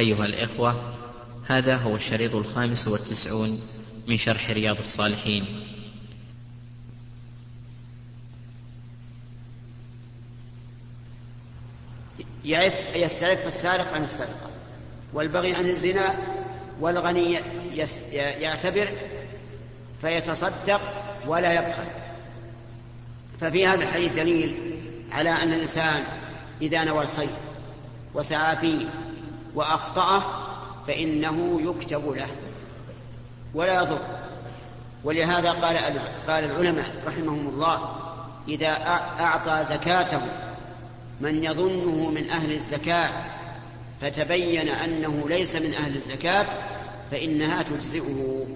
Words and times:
أيها 0.00 0.24
الإخوة 0.24 0.94
هذا 1.46 1.76
هو 1.76 1.94
الشريط 1.94 2.34
الخامس 2.34 2.88
والتسعون 2.88 3.60
من 4.08 4.16
شرح 4.16 4.50
رياض 4.50 4.78
الصالحين. 4.78 5.44
يستعف 12.94 13.46
السارق 13.46 13.94
عن 13.94 14.04
السرقة 14.04 14.50
والبغي 15.12 15.54
عن 15.54 15.68
الزنا 15.68 16.14
والغني 16.80 17.40
يعتبر 18.12 18.88
فيتصدق 20.00 20.80
ولا 21.26 21.52
يبخل. 21.52 21.88
ففي 23.40 23.66
هذا 23.66 23.82
الحديث 23.82 24.12
دليل 24.12 24.56
على 25.12 25.30
أن 25.30 25.52
الإنسان 25.52 26.04
إذا 26.62 26.84
نوى 26.84 27.04
الخير 27.04 27.34
وسعى 28.14 28.56
فيه 28.56 28.86
وأخطأه 29.54 30.22
فإنه 30.86 31.60
يكتب 31.60 32.08
له. 32.08 32.28
ولا 33.54 33.82
يضر. 33.82 34.00
ولهذا 35.04 35.50
قال 35.50 35.76
قال 36.28 36.44
العلماء 36.44 37.02
رحمهم 37.06 37.48
الله 37.48 37.96
إذا 38.48 38.68
أعطى 39.20 39.64
زكاته 39.64 40.22
من 41.20 41.44
يظنه 41.44 42.10
من 42.10 42.30
أهل 42.30 42.52
الزكاة 42.52 43.10
فتبين 44.00 44.68
أنه 44.68 45.28
ليس 45.28 45.56
من 45.56 45.74
أهل 45.74 45.96
الزكاة 45.96 46.46
فإنها 47.10 47.62
تجزئه. 47.62 48.46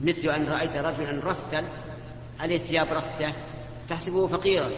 مثل 0.00 0.28
أن 0.28 0.46
رأيت 0.48 0.76
رجلا 0.76 1.20
رثا 1.24 1.64
عليه 2.40 2.58
ثياب 2.58 2.86
رثة 2.92 3.32
تحسبه 3.88 4.26
فقيرا 4.26 4.70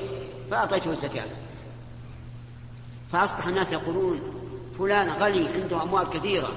فأعطيته 0.51 0.91
الزكاة 0.91 1.27
فأصبح 3.13 3.47
الناس 3.47 3.73
يقولون 3.73 4.21
فلان 4.79 5.09
غني 5.09 5.49
عنده 5.49 5.83
أموال 5.83 6.11
كثيرة. 6.11 6.53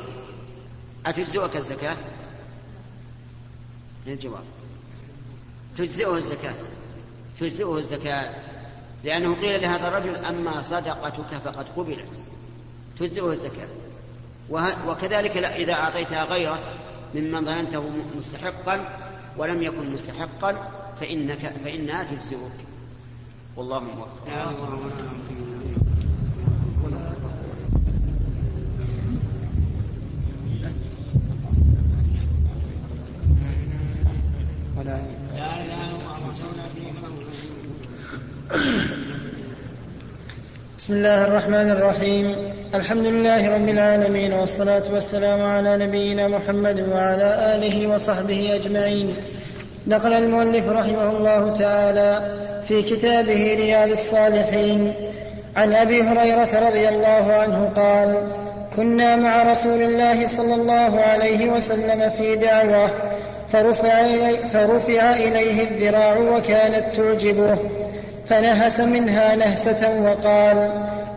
أتجزئك 1.06 1.56
الزكاة؟ 1.56 1.98
الجواب 4.08 4.44
تجزئه 5.78 6.18
الزكاة. 6.18 6.56
تجزئه 7.40 7.78
الزكاة. 7.78 8.34
لأنه 9.04 9.36
قيل 9.36 9.62
لهذا 9.62 9.88
الرجل 9.88 10.16
أما 10.16 10.62
صدقتك 10.62 11.38
فقد 11.46 11.66
قبلت. 11.76 12.06
تجزئه 13.00 13.32
الزكاة. 13.32 13.68
وكذلك 14.88 15.38
إذا 15.38 15.74
أعطيتها 15.74 16.24
غيره 16.24 16.60
ممن 17.16 17.46
ظننته 17.46 17.84
مستحقا 18.18 18.98
ولم 19.38 19.64
يكن 19.64 19.94
مستحقا 19.94 20.72
فإنك 21.00 21.54
فإنها 21.64 22.04
تجزئك. 22.04 22.52
والله 23.56 23.80
موفق. 23.80 24.10
بسم 34.80 34.88
الله 40.94 41.24
الرحمن 41.24 41.70
الرحيم. 41.70 42.36
الحمد 42.76 43.06
لله 43.06 43.56
رب 43.56 43.70
العالمين 43.70 44.34
والصلاة 44.34 44.84
والسلام 44.94 45.42
على 45.44 45.78
نبينا 45.78 46.28
محمد 46.28 46.80
وعلى 46.80 47.56
آله 47.56 47.88
وصحبه 47.88 48.56
أجمعين. 48.56 49.16
نقل 49.88 50.14
المؤلف 50.14 50.70
رحمه 50.70 51.12
الله 51.12 51.54
تعالى 51.54 52.36
في 52.68 52.82
كتابه 52.82 53.56
رياض 53.56 53.90
الصالحين. 53.90 54.94
عن 55.56 55.74
أبي 55.74 56.04
هريرة 56.04 56.70
رضي 56.70 56.90
الله 56.90 57.34
عنه 57.34 57.72
قال 57.76 58.32
كنا 58.76 59.16
مع 59.16 59.52
رسول 59.52 59.82
الله 59.84 60.26
صلى 60.26 60.56
الله 60.56 61.00
عليه 61.00 61.52
وسلم 61.52 62.10
في 62.10 62.36
دعوة 62.36 63.09
فرفع, 63.52 64.02
إلي 64.02 64.38
فرفع 64.54 65.12
إليه 65.16 65.64
الذراع 65.64 66.18
وكانت 66.18 66.96
تعجبه 66.96 67.58
فنهس 68.30 68.80
منها 68.80 69.36
نهسة 69.36 70.02
وقال 70.04 70.72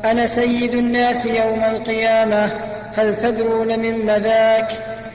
أنا 0.04 0.26
سيد 0.26 0.74
الناس 0.74 1.26
يوم 1.26 1.64
القيامة 1.64 2.50
هل 2.94 3.16
تدرون 3.16 3.78
مما 3.78 4.18
ذاك 4.18 4.68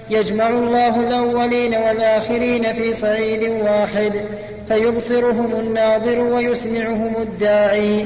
يجمع 0.10 0.50
الله 0.50 1.00
الأولين 1.00 1.76
والآخرين 1.76 2.74
في 2.74 2.94
صعيد 2.94 3.44
واحد 3.44 4.14
فيبصرهم 4.68 5.60
الناظر 5.60 6.20
ويسمعهم 6.20 7.14
الداعي 7.22 8.06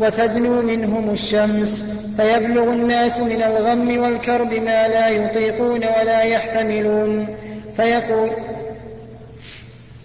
وتدنو 0.00 0.62
منهم 0.62 1.10
الشمس 1.10 1.98
فيبلغ 2.16 2.72
الناس 2.72 3.20
من 3.20 3.42
الغم 3.42 3.98
والكرب 4.00 4.54
ما 4.54 4.88
لا 4.88 5.08
يطيقون 5.08 5.80
ولا 5.84 6.20
يحتملون 6.20 7.26
فيقول 7.72 8.30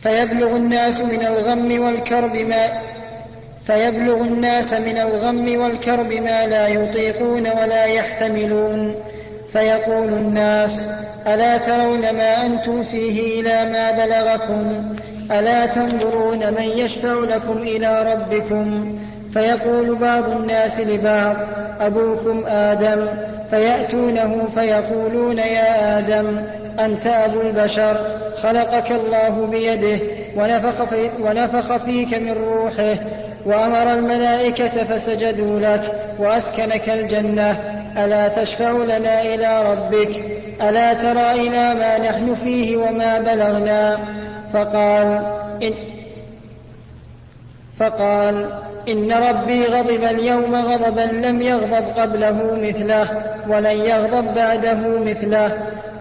فيبلغ 0.03 0.55
الناس 0.55 1.01
من 1.01 1.27
الغم 1.27 1.83
والكرب 1.83 2.35
ما 2.35 2.67
فيبلغ 3.67 4.21
الناس 4.21 4.73
من 4.73 4.97
الغم 4.97 5.61
والكرب 5.61 6.13
ما 6.13 6.47
لا 6.47 6.67
يطيقون 6.67 7.47
ولا 7.47 7.85
يحتملون. 7.85 8.95
فيقول 9.47 10.07
الناس 10.07 10.87
ألا 11.27 11.57
ترون 11.57 12.01
ما 12.01 12.45
أنتم 12.45 12.83
فيه 12.83 13.41
إلى 13.41 13.71
ما 13.71 13.91
بلغكم؟ 13.91 14.85
ألا 15.31 15.65
تنظرون 15.65 16.39
من 16.39 16.69
يشفع 16.75 17.13
لكم 17.13 17.57
إلى 17.57 18.13
ربكم؟ 18.13 18.95
فيقول 19.33 19.95
بعض 19.95 20.29
الناس 20.29 20.79
لبعض 20.79 21.35
أبوكم 21.79 22.43
آدم 22.47 23.07
فيأتونه 23.49 24.47
فيقولون 24.55 25.37
يا 25.37 25.97
آدم. 25.97 26.41
انت 26.79 27.07
ابو 27.07 27.41
البشر 27.41 27.97
خلقك 28.43 28.91
الله 28.91 29.47
بيده 29.51 29.99
ونفخ, 30.35 30.83
في 30.83 31.09
ونفخ 31.21 31.77
فيك 31.77 32.13
من 32.13 32.31
روحه 32.31 32.95
وأمر 33.45 33.93
الملائكة 33.93 34.83
فسجدوا 34.83 35.59
لك 35.59 35.95
وأسكنك 36.19 36.89
الجنة. 36.89 37.51
ألا 37.97 38.27
تشفع 38.27 38.71
لنا 38.71 39.21
إلى 39.21 39.71
ربك؟ 39.71 40.23
ألا 40.61 40.93
ترى 40.93 41.31
إلى 41.31 41.73
ما 41.73 41.97
نحن 41.97 42.33
فيه 42.33 42.77
وما 42.77 43.19
بلغنا؟ 43.19 43.99
فقال 44.53 45.21
إن 45.63 45.73
فقال 47.79 48.49
إن 48.89 49.13
ربي 49.13 49.65
غضب 49.65 50.03
اليوم 50.03 50.55
غضبا 50.55 51.27
لم 51.27 51.41
يغضب 51.41 51.85
قبله 51.97 52.57
مثله 52.61 53.07
ولن 53.47 53.81
يغضب 53.81 54.33
بعده 54.35 54.99
مثله. 54.99 55.51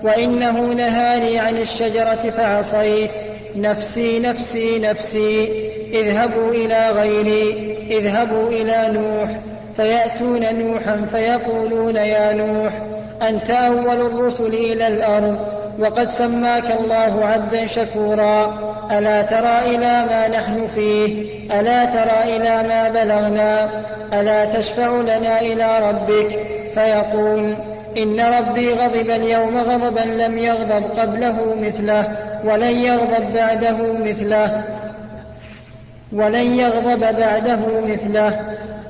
وإنه 0.05 0.61
نهاني 0.61 1.39
عن 1.39 1.57
الشجرة 1.57 2.31
فعصيت 2.37 3.11
نفسي 3.57 4.19
نفسي 4.19 4.79
نفسي 4.79 5.49
اذهبوا 5.93 6.51
إلى 6.51 6.91
غيري 6.91 7.77
اذهبوا 7.91 8.49
إلى 8.49 8.91
نوح. 8.93 9.31
فيأتون 9.77 10.59
نوحا 10.59 11.07
فيقولون 11.13 11.97
يا 11.97 12.33
نوح 12.33 12.73
أنت 13.29 13.51
أول 13.51 14.01
الرسل 14.01 14.55
إلى 14.55 14.87
الأرض 14.87 15.39
وقد 15.79 16.11
سماك 16.11 16.65
الله 16.81 17.27
عبدا 17.27 17.67
شكورا. 17.67 18.59
ألا 18.91 19.23
ترى 19.23 19.77
إلى 19.77 20.07
ما 20.11 20.29
نحن 20.29 20.67
فيه؟ 20.67 21.25
ألا 21.61 21.85
ترى 21.85 22.37
إلى 22.37 22.69
ما 22.69 22.89
بلغنا؟ 22.89 23.71
ألا 24.13 24.45
تشفع 24.45 24.97
لنا 24.97 25.41
إلى 25.41 25.89
ربك؟ 25.89 26.39
فيقول 26.75 27.55
إن 27.97 28.21
ربي 28.21 28.73
غضب 28.73 29.11
اليوم 29.11 29.59
غضبا 29.59 30.01
لم 30.01 30.39
يغضب 30.39 30.85
قبله 30.99 31.57
مثله 31.63 32.17
ولن 32.45 32.77
يغضب 32.77 33.33
بعده 33.35 33.77
مثله 34.05 34.63
ولن 36.13 36.55
يغضب 36.55 37.01
بعده 37.01 37.59
مثله. 37.87 38.41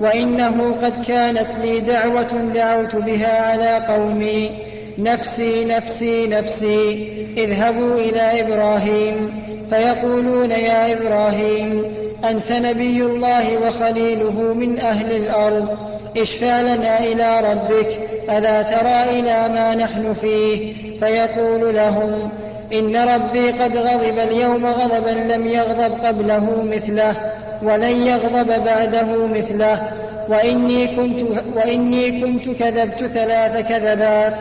وإنه 0.00 0.76
قد 0.82 1.04
كانت 1.04 1.46
لي 1.62 1.80
دعوة 1.80 2.50
دعوت 2.54 2.96
بها 2.96 3.42
على 3.42 3.86
قومي 3.86 4.50
نفسي 4.98 5.64
نفسي 5.64 6.26
نفسي 6.26 7.12
اذهبوا 7.36 7.94
إلى 7.94 8.40
إبراهيم. 8.40 9.42
فيقولون 9.70 10.50
يا 10.50 10.92
إبراهيم 10.92 11.84
أنت 12.24 12.52
نبي 12.52 13.02
الله 13.02 13.66
وخليله 13.66 14.54
من 14.54 14.78
أهل 14.78 15.16
الأرض. 15.16 15.91
اشفع 16.16 16.60
لنا 16.60 16.98
إلى 16.98 17.40
ربك 17.40 17.98
ألا 18.30 18.62
ترى 18.62 19.20
إلى 19.20 19.48
ما 19.48 19.74
نحن 19.74 20.12
فيه؟ 20.12 20.74
فيقول 20.96 21.74
لهم 21.74 22.30
إن 22.72 22.96
ربي 22.96 23.50
قد 23.50 23.76
غضب 23.76 24.18
اليوم 24.18 24.66
غضبا 24.66 25.34
لم 25.34 25.46
يغضب 25.46 26.04
قبله 26.04 26.62
مثله 26.62 27.14
ولن 27.62 28.06
يغضب 28.06 28.64
بعده 28.64 29.26
مثله 29.26 29.92
وإني 30.28 30.86
كنت, 30.86 31.20
وإني 31.56 32.20
كنت 32.20 32.48
كذبت 32.58 33.04
ثلاث 33.04 33.68
كذبات. 33.68 34.34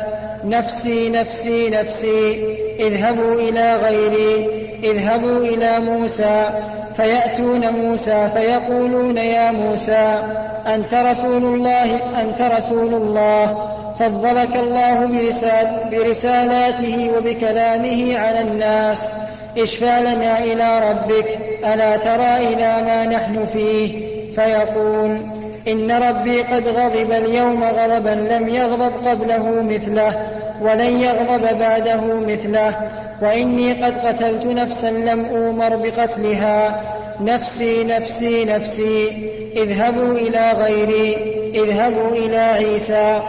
نفسي 0.46 1.10
نفسي 1.10 1.70
نفسي 1.70 2.44
اذهبوا 2.80 3.34
إلى 3.34 3.76
غيري. 3.76 4.48
اذهبوا 4.84 5.40
إلى 5.40 5.80
موسى 5.80 6.50
فيأتون 6.96 7.70
موسى 7.74 8.30
فيقولون 8.34 9.18
يا 9.18 9.52
موسى 9.52 10.20
أنت 10.68 10.94
رسول 10.94 11.44
الله 11.44 12.00
أنت 12.22 12.42
رسول 12.42 12.94
الله. 12.94 13.72
فضلك 14.00 14.56
الله 14.56 15.06
برسال 15.06 15.68
برسالاته 15.92 17.12
وبكلامه 17.18 18.18
على 18.18 18.42
الناس. 18.42 19.12
اشفع 19.58 20.00
لنا 20.00 20.40
إلى 20.40 20.90
ربك 20.90 21.40
ألا 21.74 21.98
ترى 21.98 22.54
إلى 22.54 22.82
ما 22.86 23.06
نحن 23.06 23.46
فيه؟ 23.46 24.12
فيقول 24.36 25.26
إن 25.68 25.92
ربي 25.92 26.42
قد 26.42 26.68
غضب 26.68 27.12
اليوم 27.12 27.64
غضبا 27.64 28.34
لم 28.34 28.50
يغضب 28.50 29.08
قبله 29.08 29.62
مثله 29.62 30.14
ولن 30.62 31.02
يغضب 31.02 31.60
بعده 31.60 32.02
مثله. 32.28 32.74
وإني 33.22 33.84
قد 33.84 34.08
قتلت 34.08 34.46
نفسا 34.46 34.92
لم 34.92 35.26
أومر 35.26 35.76
بقتلها. 35.76 36.84
نفسي 37.22 37.84
نفسي 37.84 38.46
نفسي 38.46 39.10
اذهبوا 39.56 40.14
إلى 40.14 40.52
غيري 40.52 41.18
اذهبوا 41.56 42.12
إلى 42.12 42.38
عيسى. 42.38 43.20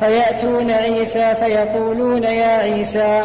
فيأتون 0.00 0.70
عيسى 0.70 1.34
فيقولون 1.34 2.22
يا 2.22 2.58
عيسى 2.58 3.22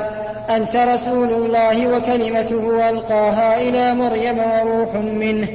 أنت 0.50 0.76
رسول 0.76 1.30
الله 1.30 1.88
وكلمته 1.88 2.90
ألقاها 2.90 3.62
إلى 3.62 3.94
مريم 3.94 4.40
وروح 4.40 4.96
منه. 4.96 5.48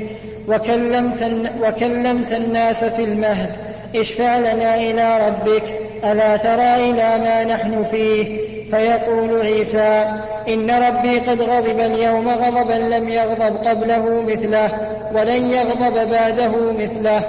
وكلمت, 0.49 1.31
وكلمت 1.63 2.33
الناس 2.33 2.85
في 2.85 3.05
المهد 3.05 3.51
اشفع 3.97 4.39
لنا 4.39 4.75
إلى 4.75 5.29
ربك 5.29 5.63
ألا 6.05 6.37
ترى 6.37 6.91
إلى 6.91 7.19
ما 7.19 7.45
نحن 7.45 7.83
فيه؟ 7.83 8.39
فيقول 8.71 9.41
عيسى 9.41 10.05
إن 10.49 10.71
ربي 10.71 11.19
قد 11.19 11.43
غضب 11.43 11.81
اليوم 11.81 12.29
غضبا 12.29 12.73
لم 12.73 13.09
يغضب 13.09 13.57
قبله 13.57 14.23
مثله 14.23 14.69
ولن 15.15 15.51
يغضب 15.51 16.11
بعده 16.11 16.53
مثله 16.79 17.23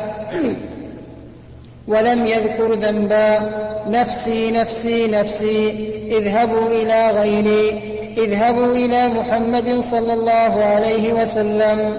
ولم 1.88 2.28
يذكر 2.28 2.74
ذنبا 2.74 3.40
نفسي 3.88 4.52
نفسي 4.52 5.08
نفسي 5.08 5.92
اذهبوا 6.12 6.68
إلى 6.68 7.12
غيري 7.12 7.82
اذهبوا 8.18 8.76
إلى 8.76 9.08
محمد 9.08 9.80
صلى 9.80 10.14
الله 10.14 10.64
عليه 10.64 11.14
وسلم 11.14 11.98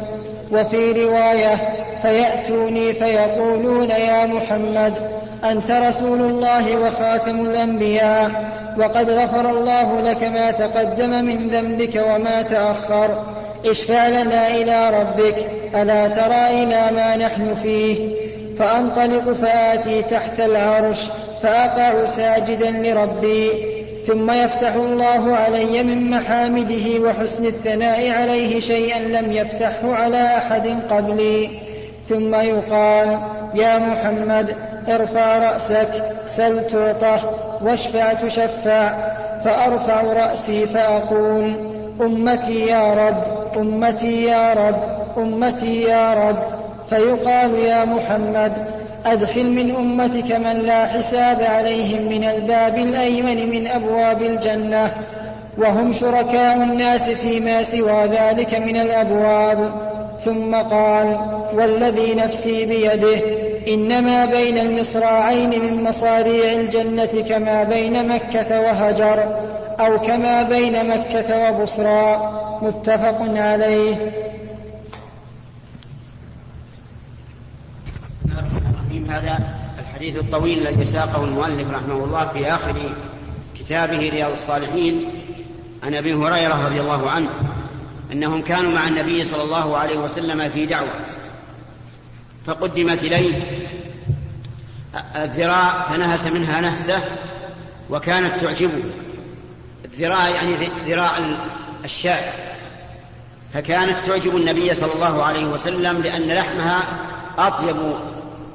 وفي 0.53 1.05
رواية 1.05 1.55
فيأتوني 2.03 2.93
فيقولون 2.93 3.91
يا 3.91 4.27
محمد 4.27 5.12
أنت 5.45 5.71
رسول 5.71 6.21
الله 6.21 6.77
وخاتم 6.77 7.47
الأنبياء 7.47 8.31
وقد 8.79 9.11
غفر 9.11 9.51
الله 9.51 10.01
لك 10.01 10.25
ما 10.25 10.51
تقدم 10.51 11.25
من 11.25 11.49
ذنبك 11.49 12.03
وما 12.09 12.43
تأخر. 12.43 13.25
اشفع 13.67 14.09
لنا 14.09 14.49
إلى 14.49 14.91
ربك 14.91 15.47
ألا 15.75 16.09
ترى 16.09 16.63
إلى 16.63 16.91
ما 16.97 17.17
نحن 17.17 17.55
فيه؟ 17.55 18.09
فأنطلق 18.59 19.33
فآتي 19.33 20.03
تحت 20.03 20.41
العرش 20.41 21.05
فأقع 21.43 22.05
ساجدا 22.05 22.71
لربي. 22.71 23.51
ثم 24.07 24.31
يفتح 24.31 24.75
الله 24.75 25.37
علي 25.37 25.83
من 25.83 26.11
محامده 26.11 27.01
وحسن 27.01 27.47
الثناء 27.47 28.11
عليه 28.11 28.61
شيئا 28.61 28.99
لم 28.99 29.33
يفتحه 29.33 29.95
على 29.95 30.37
أحد 30.37 30.69
قبلي. 30.91 31.51
ثم 32.09 32.35
يقال 32.35 33.19
يا 33.55 33.79
محمد 33.79 34.72
ارفع 34.89 35.39
رأسك 35.39 35.89
سل 36.25 36.67
تعطه 36.67 37.21
واشفع 37.63 38.13
تشفع 38.13 38.93
فأرفع 39.45 40.03
رأسي 40.03 40.67
فأقول 40.67 41.53
أمتي 42.01 42.67
يا 42.67 42.95
رب 42.95 43.23
أمتي 43.57 44.25
يا 44.25 44.53
رب 44.53 44.83
أمتي 45.19 45.83
يا 45.83 46.15
رب. 46.15 46.37
فيقال 46.91 47.55
يا 47.55 47.85
محمد 47.85 48.53
أدخل 49.07 49.51
من 49.51 49.77
أمتك 49.77 50.33
من 50.33 50.59
لا 50.59 50.87
حساب 50.87 51.43
عليهم 51.43 52.09
من 52.09 52.25
الباب 52.25 52.79
الأيمن 52.79 53.51
من 53.51 53.67
أبواب 53.67 54.23
الجنة 54.23 54.93
وهم 55.59 55.93
شركاء 55.93 56.57
الناس 56.57 57.11
فيما 57.11 57.63
سوى 57.63 58.05
ذلك 58.05 58.55
من 58.55 58.77
الأبواب. 58.77 59.73
ثم 60.25 60.55
قال 60.55 61.17
والذي 61.55 62.15
نفسي 62.15 62.67
بيده 62.67 63.21
إنما 63.69 64.27
بين 64.27 64.59
المصراعين 64.59 65.51
من 65.51 65.85
مصاريع 65.85 66.53
الجنة 66.53 67.25
كما 67.29 67.65
بين 67.65 68.09
مكة 68.09 68.61
وهجر 68.61 69.37
أو 69.81 69.99
كما 69.99 70.43
بين 70.43 70.89
مكة 70.89 71.51
وبصرى. 71.51 72.39
متفق 72.63 73.19
عليه. 73.21 73.95
هذا 79.13 79.39
الحديث 79.79 80.17
الطويل 80.17 80.67
الذي 80.67 80.85
ساقه 80.85 81.25
المؤلف 81.25 81.71
رحمه 81.71 82.05
الله 82.05 82.29
في 82.29 82.55
آخر 82.55 82.75
كتابه 83.59 83.99
رياض 83.99 84.31
الصالحين 84.31 85.05
عن 85.83 85.95
أبي 85.95 86.15
هريرة 86.15 86.67
رضي 86.67 86.81
الله 86.81 87.11
عنه 87.11 87.29
أنهم 88.13 88.43
كانوا 88.43 88.73
مع 88.73 88.89
النبي 88.89 89.25
صلى 89.25 89.43
الله 89.43 89.77
عليه 89.77 89.99
وسلم 89.99 90.49
في 90.49 90.67
دعوة. 90.67 90.93
فقدمت 92.47 93.05
إليه 93.05 93.43
الذراع 95.17 95.83
فنهس 95.83 96.27
منها 96.27 96.61
نهسة 96.61 97.03
وكانت 97.91 98.41
تعجبه. 98.41 98.83
الذراع 99.85 100.29
يعني 100.29 100.57
ذراع 100.87 101.19
الشاة. 101.85 102.33
فكانت 103.55 104.07
تعجب 104.07 104.37
النبي 104.37 104.75
صلى 104.75 104.95
الله 104.95 105.23
عليه 105.23 105.45
وسلم 105.45 106.03
لأن 106.03 106.33
لحمها 106.33 106.83
أطيب 107.39 107.77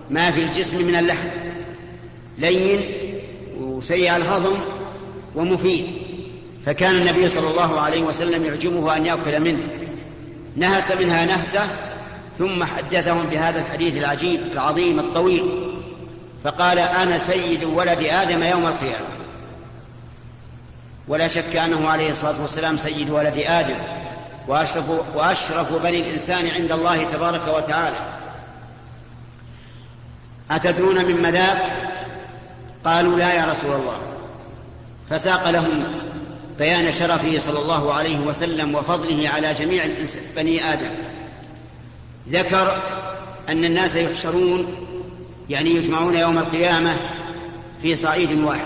ما 0.10 0.32
في 0.32 0.44
الجسم 0.44 0.88
من 0.88 0.96
اللحم. 0.96 1.28
لين 2.38 2.92
وسيء 3.60 4.16
الهضم 4.16 4.58
ومفيد. 5.36 5.88
فكان 6.66 6.96
النبي 6.96 7.28
صلى 7.28 7.50
الله 7.50 7.80
عليه 7.80 8.02
وسلم 8.02 8.46
يعجبه 8.46 8.96
أن 8.96 9.06
يأكل 9.06 9.40
منه. 9.40 9.64
نهس 10.56 10.92
منها 10.92 11.26
نهسة 11.26 11.68
ثم 12.38 12.64
حدثهم 12.64 13.26
بهذا 13.26 13.60
الحديث 13.60 13.98
العجيب 13.98 14.40
العظيم 14.52 15.00
الطويل. 15.00 15.74
فقال 16.44 16.80
أنا 16.80 17.18
سيد 17.18 17.64
ولد 17.64 18.00
آدم 18.02 18.44
يوم 18.44 18.68
القيامة. 18.68 19.08
ولا 21.08 21.28
شك 21.28 21.56
أنه 21.56 21.90
عليه 21.90 22.10
الصلاة 22.10 22.42
والسلام 22.42 22.78
سيد 22.78 23.10
ولد 23.10 23.38
آدم. 23.38 23.76
وأشرف, 24.48 25.16
وأشرف 25.16 25.84
بني 25.84 26.00
الإنسان 26.00 26.48
عند 26.48 26.72
الله 26.72 27.04
تبارك 27.04 27.42
وتعالى. 27.56 27.98
أتدرون 30.52 31.06
من 31.06 31.32
ذاك 31.32 31.62
قالوا 32.86 33.18
لا 33.18 33.34
يا 33.34 33.46
رسول 33.46 33.72
الله. 33.72 33.98
فساق 35.10 35.50
لهم 35.50 35.84
بيان 36.60 36.92
شرفه 36.92 37.40
صلى 37.40 37.60
الله 37.60 37.94
عليه 37.94 38.20
وسلم 38.20 38.76
وفضله 38.76 39.30
على 39.30 39.54
جميع 39.54 39.86
بني 40.36 40.74
آدم. 40.74 40.92
ذكر 42.32 42.82
أن 43.50 43.64
الناس 43.64 43.96
يحشرون 43.96 44.68
يعني 45.50 45.70
يجمعون 45.70 46.16
يوم 46.16 46.38
القيامة 46.38 46.98
في 47.82 47.96
صعيد 47.96 48.40
واحد 48.40 48.66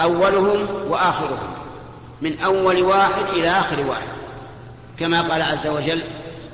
أولهم 0.00 0.66
وآخرهم 0.88 1.52
من 2.22 2.38
أول 2.38 2.82
واحد 2.82 3.24
إلى 3.36 3.50
آخر 3.50 3.86
واحد. 3.86 4.08
كما 4.98 5.22
قال 5.22 5.42
عز 5.42 5.66
وجل 5.66 6.02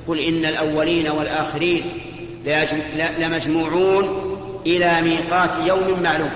قل 0.09 0.19
إن 0.19 0.45
الأولين 0.45 1.09
والآخرين 1.09 1.83
لمجموعون 3.19 4.35
إلى 4.67 5.03
ميقات 5.03 5.51
يوم 5.67 6.03
معلوم. 6.03 6.31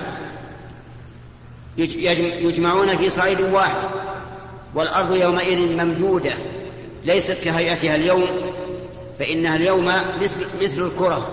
يجمعون 2.41 2.97
في 2.97 3.09
صعيد 3.09 3.41
واحد 3.41 3.87
والأرض 4.75 5.15
يومئذ 5.15 5.59
ممدودة 5.59 6.33
ليست 7.05 7.43
كهيئتها 7.43 7.95
اليوم 7.95 8.25
فإنها 9.19 9.55
اليوم 9.55 9.91
مثل 10.21 10.45
مثل 10.61 10.81
الكرة 10.81 11.27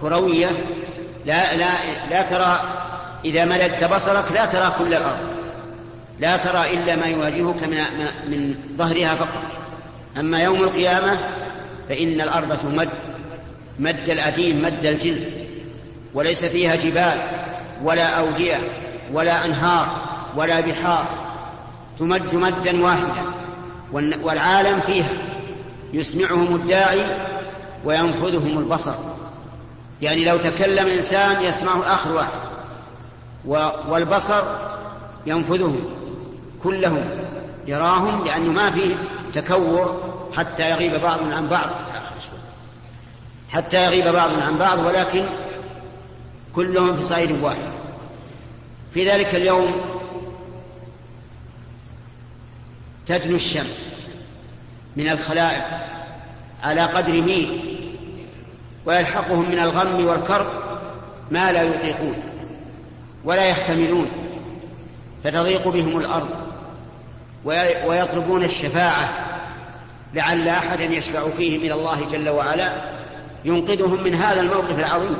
كروية 0.00 0.48
لا 1.26 1.54
لا 1.54 1.72
لا 2.10 2.22
ترى 2.22 2.60
إذا 3.24 3.44
مددت 3.44 3.84
بصرك 3.84 4.32
لا 4.34 4.46
ترى 4.46 4.72
كل 4.78 4.94
الأرض 4.94 5.38
لا 6.20 6.36
ترى 6.36 6.74
إلا 6.74 6.96
ما 6.96 7.06
يواجهك 7.06 7.62
من 7.62 7.78
من 8.28 8.54
ظهرها 8.76 9.14
فقط. 9.14 9.42
أما 10.20 10.42
يوم 10.42 10.64
القيامة 10.64 11.18
فإن 11.88 12.20
الأرض 12.20 12.58
تمد 12.58 12.88
مد 13.78 14.10
الأديم 14.10 14.62
مد 14.62 14.84
الجلد 14.84 15.32
وليس 16.14 16.44
فيها 16.44 16.76
جبال 16.76 17.20
ولا 17.82 18.06
أودية 18.06 18.56
ولا 19.12 19.44
أنهار 19.44 20.00
ولا 20.36 20.60
بحار 20.60 21.06
تمد 21.98 22.34
مدا 22.34 22.84
واحدا 22.84 23.24
والعالم 24.22 24.80
فيها. 24.80 25.10
يسمعهم 25.92 26.54
الداعي 26.54 27.16
وينفذهم 27.84 28.58
البصر. 28.58 28.94
يعني 30.02 30.24
لو 30.24 30.38
تكلم 30.38 30.86
إنسان 30.86 31.42
يسمعه 31.42 31.94
آخر 31.94 32.12
واحد 32.12 32.40
والبصر 33.88 34.42
ينفذهم 35.26 35.84
كلهم 36.62 37.04
يراهم 37.66 38.24
لأنه 38.26 38.52
ما 38.52 38.70
فيه 38.70 38.94
تكور 39.32 40.02
حتى 40.36 40.70
يغيب 40.70 40.94
بعض 41.02 41.18
عن 41.32 41.48
بعض. 41.48 41.70
حتى 43.50 43.84
يغيب 43.84 44.08
بعض 44.08 44.30
عن 44.46 44.58
بعض 44.58 44.78
ولكن 44.78 45.24
كلهم 46.54 46.96
في 46.96 47.04
صعيد 47.04 47.42
واحد. 47.42 47.72
في 48.94 49.10
ذلك 49.10 49.34
اليوم 49.34 49.72
تدنو 53.06 53.36
الشمس. 53.36 53.97
من 54.96 55.08
الخلائق 55.08 55.64
على 56.62 56.80
قدر 56.80 57.12
ميل 57.12 57.78
ويلحقهم 58.86 59.50
من 59.50 59.58
الغم 59.58 60.06
والكرب 60.06 60.46
ما 61.30 61.52
لا 61.52 61.62
يطيقون 61.62 62.16
ولا 63.24 63.46
يحتملون 63.46 64.10
فتضيق 65.24 65.68
بهم 65.68 65.98
الأرض 65.98 66.28
ويطلبون 67.84 68.44
الشفاعة 68.44 69.08
لعل 70.14 70.48
احدا 70.48 70.84
يشفع 70.84 71.28
فيهم 71.36 71.60
إلى 71.60 71.74
الله 71.74 72.06
جل 72.10 72.28
وعلا 72.28 72.72
ينقذهم 73.44 74.02
من 74.04 74.14
هذا 74.14 74.40
الموقف 74.40 74.78
العظيم 74.78 75.16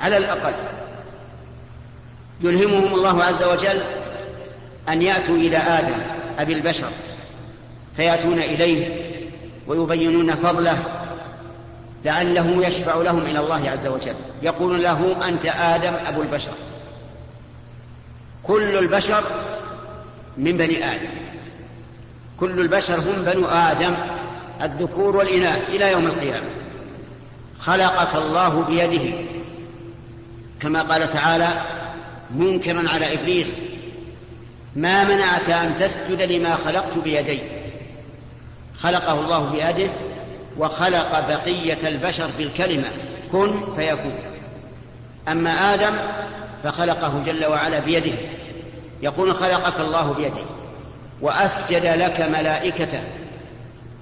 على 0.00 0.16
الأقل. 0.16 0.54
يلهمهم 2.40 2.94
الله 2.94 3.24
عز 3.24 3.42
وجل 3.42 3.80
أن 4.88 5.02
يأتوا 5.02 5.36
إلى 5.36 5.56
آدم 5.56 5.96
أبي 6.38 6.52
البشر. 6.52 6.88
فيأتون 7.96 8.38
إليه 8.38 9.10
ويبينون 9.66 10.34
فضله 10.34 10.78
لعله 12.04 12.66
يشفع 12.66 12.94
لهم 12.94 13.18
إلى 13.18 13.38
الله 13.38 13.70
عز 13.70 13.86
وجل. 13.86 14.14
يقول 14.42 14.82
له 14.82 15.28
أنت 15.28 15.46
آدم 15.46 15.94
أبو 16.06 16.22
البشر. 16.22 16.52
كل 18.42 18.78
البشر 18.78 19.22
من 20.36 20.56
بني 20.56 20.92
آدم. 20.92 21.10
كل 22.40 22.60
البشر 22.60 22.94
هم 22.94 23.22
بنو 23.26 23.46
آدم 23.46 23.94
الذكور 24.62 25.16
والإناث 25.16 25.68
إلى 25.68 25.92
يوم 25.92 26.06
القيامة. 26.06 26.48
خلقك 27.58 28.14
الله 28.14 28.62
بيده. 28.62 29.14
كما 30.60 30.82
قال 30.82 31.12
تعالى 31.12 31.48
منكرا 32.34 32.88
على 32.88 33.14
إبليس 33.14 33.60
ما 34.76 35.04
منعك 35.04 35.50
أن 35.50 35.74
تسجد 35.74 36.22
لما 36.22 36.54
خلقت 36.54 36.98
بيدي 36.98 37.38
خلقه 38.78 39.20
الله 39.20 39.44
بيده 39.44 39.90
وخلق 40.58 41.28
بقية 41.28 41.88
البشر 41.88 42.30
بالكلمة 42.38 42.88
كن 43.32 43.74
فيكون. 43.76 44.14
أما 45.28 45.74
آدم 45.74 45.96
فخلقه 46.64 47.22
جل 47.26 47.46
وعلا 47.46 47.78
بيده 47.78 48.12
يقول 49.02 49.34
خلقك 49.34 49.80
الله 49.80 50.12
بيده 50.12 50.44
وأسجد 51.20 51.86
لك 51.86 52.20
ملائكته 52.20 53.00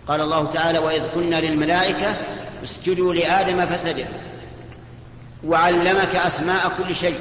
قال 0.09 0.21
الله 0.21 0.47
تعالى 0.55 0.79
وإذ 0.79 1.03
قلنا 1.03 1.41
للملائكة 1.41 2.17
اسجدوا 2.65 3.15
لآدم 3.15 3.67
فسجد. 3.67 4.07
وعلمك 5.45 6.15
أسماء 6.15 6.73
كل 6.79 6.95
شيء. 6.95 7.21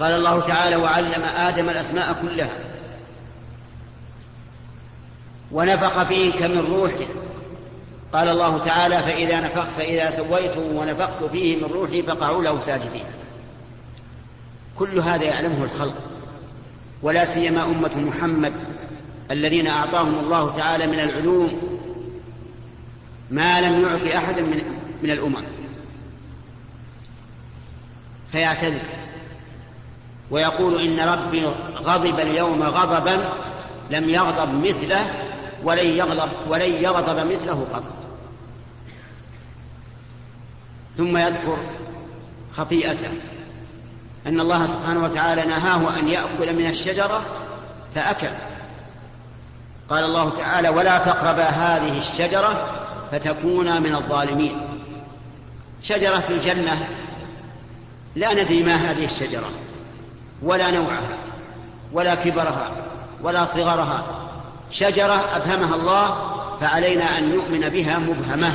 قال 0.00 0.12
الله 0.12 0.40
تعالى 0.40 0.76
وعلم 0.76 1.22
آدم 1.36 1.68
الأسماء 1.68 2.16
كلها. 2.22 2.50
ونفخ 5.56 6.02
فيك 6.02 6.42
من 6.42 6.58
روحه. 6.58 7.06
قال 8.12 8.28
الله 8.28 8.58
تعالى 8.58 8.98
فإذا 8.98 9.40
نفخت 9.40 9.68
فإذا 9.78 10.10
سويته 10.10 10.60
ونفخت 10.74 11.24
فيه 11.24 11.56
من 11.56 11.64
روحي 11.72 12.02
فقعوا 12.02 12.42
له 12.42 12.60
ساجدين. 12.60 13.04
كل 14.76 14.98
هذا 14.98 15.24
يعلمه 15.24 15.64
الخلق 15.64 15.94
ولا 17.02 17.24
سيما 17.24 17.64
أمة 17.64 17.96
محمد 17.96 18.52
الذين 19.30 19.66
أعطاهم 19.66 20.18
الله 20.18 20.52
تعالى 20.52 20.86
من 20.86 21.00
العلوم 21.00 21.60
ما 23.30 23.60
لم 23.60 23.80
يعط 23.80 24.14
أحدا 24.14 24.42
من 24.42 24.62
من 25.02 25.10
الأمم. 25.10 25.44
فيعتذر 28.32 28.82
ويقول 30.30 30.80
إن 30.80 31.00
ربي 31.08 31.46
غضب 31.76 32.20
اليوم 32.20 32.62
غضبا 32.62 33.28
لم 33.90 34.08
يغضب 34.10 34.66
مثله 34.66 35.25
ولن 35.64 35.86
يغضب 35.86 36.30
ولن 36.48 36.72
يغضب 36.72 37.32
مثله 37.32 37.66
قط. 37.72 37.82
ثم 40.96 41.16
يذكر 41.16 41.58
خطيئته. 42.56 43.10
أن 44.26 44.40
الله 44.40 44.66
سبحانه 44.66 45.04
وتعالى 45.04 45.44
نهاه 45.44 45.98
أن 45.98 46.08
يأكل 46.08 46.56
من 46.56 46.66
الشجرة 46.66 47.22
فأكل. 47.94 48.30
قال 49.90 50.04
الله 50.04 50.30
تعالى 50.30 50.68
ولا 50.68 50.98
تقربا 50.98 51.44
هذه 51.44 51.98
الشجرة 51.98 52.66
فتكونا 53.12 53.80
من 53.80 53.94
الظالمين. 53.94 54.60
شجرة 55.82 56.20
في 56.20 56.32
الجنة 56.32 56.88
لا 58.16 58.32
ندري 58.32 58.62
ما 58.62 58.74
هذه 58.74 59.04
الشجرة 59.04 59.50
ولا 60.42 60.70
نوعها 60.70 61.18
ولا 61.92 62.14
كبرها 62.14 62.70
ولا 63.22 63.44
صغرها 63.44 64.25
شجرة 64.70 65.36
أبهمها 65.36 65.74
الله 65.74 66.36
فعلينا 66.60 67.18
أن 67.18 67.34
نؤمن 67.34 67.68
بها 67.68 67.98
مبهمة. 67.98 68.54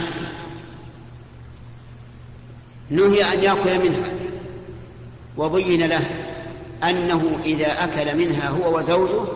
نهي 2.89 3.33
أن 3.33 3.43
يأكل 3.43 3.89
منها. 3.89 4.09
وبين 5.37 5.87
له 5.87 6.05
أنه 6.83 7.39
إذا 7.45 7.83
أكل 7.83 8.17
منها 8.17 8.49
هو 8.49 8.77
وزوجه 8.77 9.27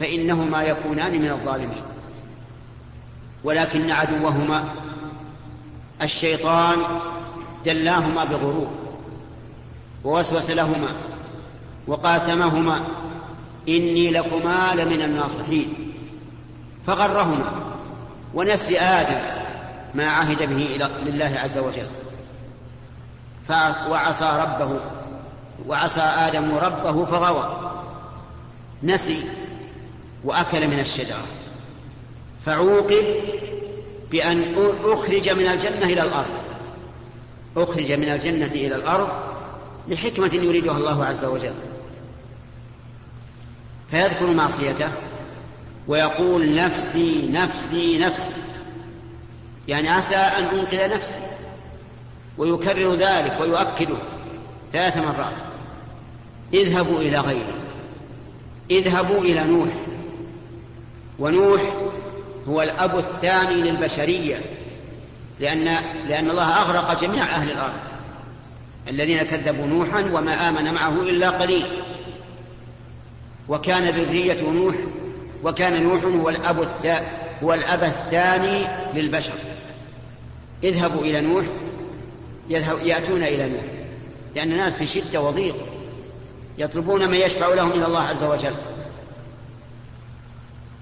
فإنهما 0.00 0.62
يكونان 0.62 1.22
من 1.22 1.30
الظالمين. 1.30 1.82
ولكن 3.44 3.90
عدوهما 3.90 4.64
الشيطان 6.02 6.78
دلاهما 7.64 8.24
بغرور 8.24 8.70
ووسوس 10.04 10.50
لهما 10.50 10.88
وقاسمهما 11.86 12.80
إني 13.68 14.10
لكما 14.10 14.74
لمن 14.74 15.02
الناصحين. 15.02 15.92
فغرهما 16.86 17.52
ونسي 18.34 18.80
آدم 18.80 19.20
ما 19.94 20.10
عهد 20.10 20.38
به 20.38 20.88
لله 21.06 21.38
عز 21.42 21.58
وجل. 21.58 21.86
وعصى 23.90 24.42
ربه 24.42 24.80
وعصى 25.66 26.00
آدم 26.00 26.54
ربه 26.54 27.04
فغوى. 27.04 27.70
نسي 28.82 29.24
وأكل 30.24 30.68
من 30.68 30.80
الشجرة. 30.80 31.22
فعوقب 32.46 33.04
بأن 34.10 34.54
أخرج 34.84 35.30
من 35.30 35.46
الجنة 35.46 35.86
إلى 35.86 36.02
الأرض. 36.02 36.34
أخرج 37.56 37.92
من 37.92 38.08
الجنة 38.08 38.46
إلى 38.46 38.74
الأرض 38.74 39.08
لحكمة 39.88 40.30
يريدها 40.34 40.76
الله 40.76 41.04
عز 41.04 41.24
وجل. 41.24 41.54
فيذكر 43.94 44.26
معصيته 44.26 44.88
ويقول 45.88 46.54
نفسي 46.54 47.28
نفسي 47.32 47.98
نفسي. 47.98 48.30
يعني 49.68 49.88
عسى 49.88 50.16
أن 50.16 50.44
أنقذ 50.44 50.94
نفسي. 50.94 51.18
ويكرر 52.38 52.94
ذلك 52.94 53.40
ويؤكده 53.40 53.96
ثلاث 54.72 54.96
مرات. 54.96 55.34
اذهبوا 56.54 56.98
إلى 56.98 57.18
غيري. 57.18 57.54
اذهبوا 58.70 59.18
إلى 59.18 59.44
نوح. 59.44 59.68
ونوح 61.18 61.62
هو 62.48 62.62
الأب 62.62 62.98
الثاني 62.98 63.54
للبشرية. 63.54 64.40
لأن 65.40 65.64
لأن 66.08 66.30
الله 66.30 66.62
أغرق 66.62 67.00
جميع 67.00 67.24
أهل 67.24 67.50
الأرض. 67.50 67.80
الذين 68.88 69.22
كذبوا 69.22 69.66
نوحا 69.66 70.00
وما 70.12 70.48
آمن 70.48 70.74
معه 70.74 71.02
إلا 71.02 71.30
قليل. 71.30 71.66
وكان 73.48 73.88
ذرية 73.88 74.50
نوح 74.50 74.74
وكان 75.44 75.82
نوح 75.82 76.04
هو 76.04 76.28
الأب 76.28 76.68
هو 77.42 77.54
الأب 77.54 77.84
الثاني 77.84 78.66
للبشر. 78.94 79.32
اذهبوا 80.64 81.00
إلى 81.02 81.20
نوح 81.20 81.44
يذهب 82.48 82.78
يأتون 82.86 83.22
إلى 83.22 83.48
نوح. 83.48 83.64
لأن 84.34 84.52
الناس 84.52 84.74
في 84.74 84.86
شدة 84.86 85.20
وضيق 85.20 85.56
يطلبون 86.58 87.08
من 87.08 87.14
يشفع 87.14 87.48
لهم 87.48 87.70
إلى 87.72 87.86
الله 87.86 88.02
عز 88.02 88.24
وجل. 88.24 88.54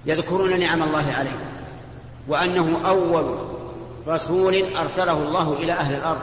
يذكرون 0.05 0.59
نعم 0.59 0.83
الله 0.83 1.13
عليه 1.13 1.39
وأنه 2.27 2.87
أول 2.87 3.37
رسول 4.07 4.63
أرسله 4.75 5.27
الله 5.27 5.53
إلى 5.53 5.71
أهل 5.71 5.95
الأرض. 5.95 6.21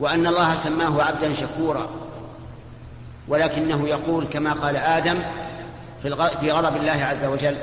وأن 0.00 0.26
الله 0.26 0.54
سماه 0.54 1.02
عبدا 1.02 1.32
شكورا. 1.32 1.90
ولكنه 3.32 3.88
يقول 3.88 4.24
كما 4.24 4.52
قال 4.52 4.76
آدم 4.76 5.18
في 6.40 6.50
غضب 6.50 6.76
الله 6.76 7.04
عز 7.04 7.24
وجل 7.24 7.56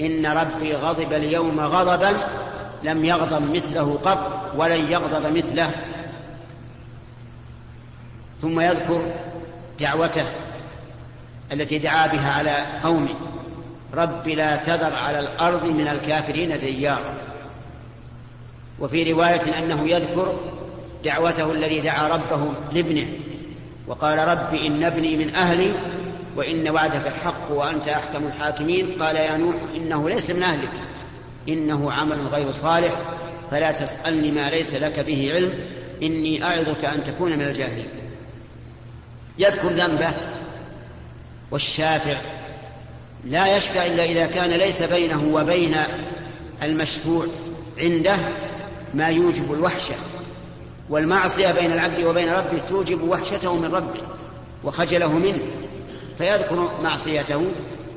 إن 0.00 0.26
ربي 0.26 0.74
غضب 0.74 1.12
اليوم 1.12 1.60
غضبا 1.60 2.16
لم 2.82 3.04
يغضب 3.04 3.54
مثله 3.54 3.98
قط 4.04 4.52
ولن 4.56 4.92
يغضب 4.92 5.36
مثله. 5.36 5.70
ثم 8.42 8.60
يذكر 8.60 9.02
دعوته 9.80 10.24
التي 11.52 11.78
دعا 11.78 12.06
بها 12.06 12.32
على 12.32 12.56
قومه 12.82 13.14
رب 13.94 14.28
لا 14.28 14.56
تذر 14.56 14.94
على 14.94 15.18
الأرض 15.18 15.64
من 15.64 15.88
الكافرين 15.88 16.60
ديارا 16.60 17.14
وفي 18.80 19.12
رواية 19.12 19.58
أنه 19.58 19.88
يذكر 19.88 20.34
دعوته 21.04 21.52
الذي 21.52 21.80
دعا 21.80 22.08
ربه 22.08 22.52
لابنه. 22.72 23.08
وقال 23.88 24.18
رب 24.18 24.54
إن 24.54 24.84
ابني 24.84 25.16
من 25.16 25.34
أهلي 25.34 25.72
وإن 26.36 26.68
وعدك 26.68 27.06
الحق 27.06 27.50
وأنت 27.50 27.88
أحكم 27.88 28.26
الحاكمين. 28.26 29.02
قال 29.02 29.16
يا 29.16 29.36
نوح 29.36 29.54
إنه 29.76 30.08
ليس 30.08 30.30
من 30.30 30.42
أهلك 30.42 30.72
إنه 31.48 31.92
عمل 31.92 32.26
غير 32.26 32.52
صالح 32.52 32.92
فلا 33.50 33.72
تسألني 33.72 34.30
ما 34.30 34.50
ليس 34.50 34.74
لك 34.74 35.00
به 35.00 35.30
علم 35.34 35.52
إني 36.02 36.44
أعظك 36.44 36.84
أن 36.84 37.04
تكون 37.04 37.32
من 37.32 37.42
الجاهلين. 37.42 37.88
يذكر 39.38 39.68
ذنبه 39.68 40.10
والشافع 41.50 42.16
لا 43.24 43.56
يشفع 43.56 43.86
إلا 43.86 44.04
إذا 44.04 44.26
كان 44.26 44.50
ليس 44.50 44.82
بينه 44.82 45.24
وبين 45.32 45.76
المشفوع 46.62 47.26
عنده 47.78 48.16
ما 48.94 49.08
يوجب 49.08 49.52
الوحشة. 49.52 49.94
والمعصية 50.90 51.52
بين 51.52 51.72
العبد 51.72 52.04
وبين 52.04 52.28
ربه 52.28 52.58
توجب 52.68 53.02
وحشته 53.02 53.56
من 53.56 53.74
ربه 53.74 54.00
وخجله 54.64 55.18
منه. 55.18 55.38
فيذكر 56.18 56.68
معصيته 56.82 57.44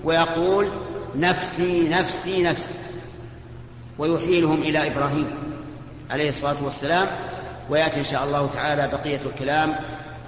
ويقول 0.03 0.71
نفسي 1.15 1.89
نفسي 1.89 2.43
نفسي. 2.43 2.73
ويحيلهم 3.97 4.61
إلى 4.61 4.87
إبراهيم 4.87 5.27
عليه 6.09 6.29
الصلاة 6.29 6.63
والسلام. 6.63 7.07
ويأتي 7.69 7.99
إن 7.99 8.03
شاء 8.03 8.23
الله 8.23 8.49
تعالى 8.53 8.87
بقية 8.87 9.21
الكلام 9.25 9.75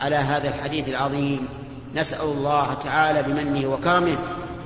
على 0.01 0.15
هذا 0.15 0.48
الحديث 0.48 0.89
العظيم. 0.89 1.48
نسأل 1.96 2.25
الله 2.25 2.74
تعالى 2.74 3.24
بمنه 3.24 3.67
وكرمه 3.67 4.17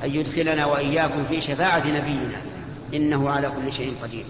أن 0.04 0.10
يدخلنا 0.10 0.66
وإياكم 0.66 1.26
في 1.30 1.42
شفاعة 1.42 1.88
نبينا. 1.88 2.42
إنه 2.94 3.30
على 3.30 3.50
كل 3.50 3.72
شيء 3.72 3.94
قدير. 4.04 4.26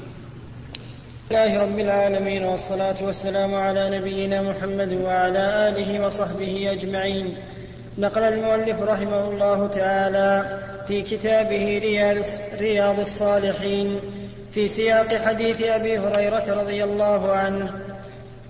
الله 1.32 1.60
رب 1.60 1.80
العالمين 1.80 2.44
والصلاة 2.44 2.96
والسلام 3.02 3.56
على 3.56 4.00
نبينا 4.00 4.42
محمد 4.42 4.94
وعلى 4.94 5.70
آله 5.70 6.06
وصحبه 6.06 6.72
أجمعين. 6.72 7.38
نقل 7.98 8.24
المؤلف 8.24 8.82
رحمه 8.82 9.30
الله 9.30 9.68
تعالى 9.68 10.60
في 10.88 11.02
كتابه 11.02 11.82
رياض 12.60 13.00
الصالحين 13.00 14.00
في 14.54 14.68
سياق 14.68 15.16
حديث 15.16 15.64
أبي 15.64 15.98
هريرة 15.98 16.62
رضي 16.62 16.84
الله 16.84 17.32
عنه 17.32 17.72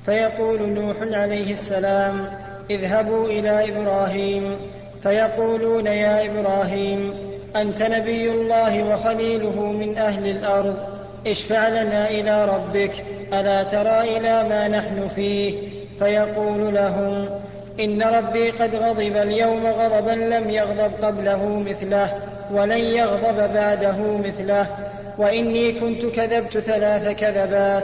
فيقول 0.06 0.70
نوح 0.70 0.98
عليه 1.02 1.52
السلام 1.52 2.30
اذهبوا 2.70 3.28
إلى 3.28 3.70
إبراهيم. 3.70 4.58
فيقولون 5.04 5.86
يا 5.86 6.26
إبراهيم 6.26 7.14
أنت 7.56 7.82
نبي 7.82 8.32
الله 8.32 8.84
وخليله 8.84 9.62
من 9.72 9.98
أهل 9.98 10.28
الأرض. 10.28 10.97
اشفع 11.28 11.68
لنا 11.68 12.10
إلى 12.10 12.46
ربك 12.46 12.92
ألا 13.34 13.64
ترى 13.64 14.18
إلى 14.18 14.50
ما 14.50 14.68
نحن 14.68 15.08
فيه؟ 15.08 15.54
فيقول 16.00 16.76
لهم 16.76 17.30
إن 17.80 18.02
ربي 18.02 18.50
قد 18.50 18.76
غضب 18.76 19.18
اليوم 19.18 19.68
غضبا 19.68 20.12
لم 20.12 20.50
يغضب 20.50 20.92
قبله 21.02 21.60
مثله 21.60 22.14
ولن 22.52 22.80
يغضب 22.80 23.54
بعده 23.54 24.18
مثله 24.18 24.68
وإني 25.18 25.72
كنت 25.72 26.06
كذبت 26.06 26.58
ثلاث 26.58 27.20
كذبات. 27.20 27.84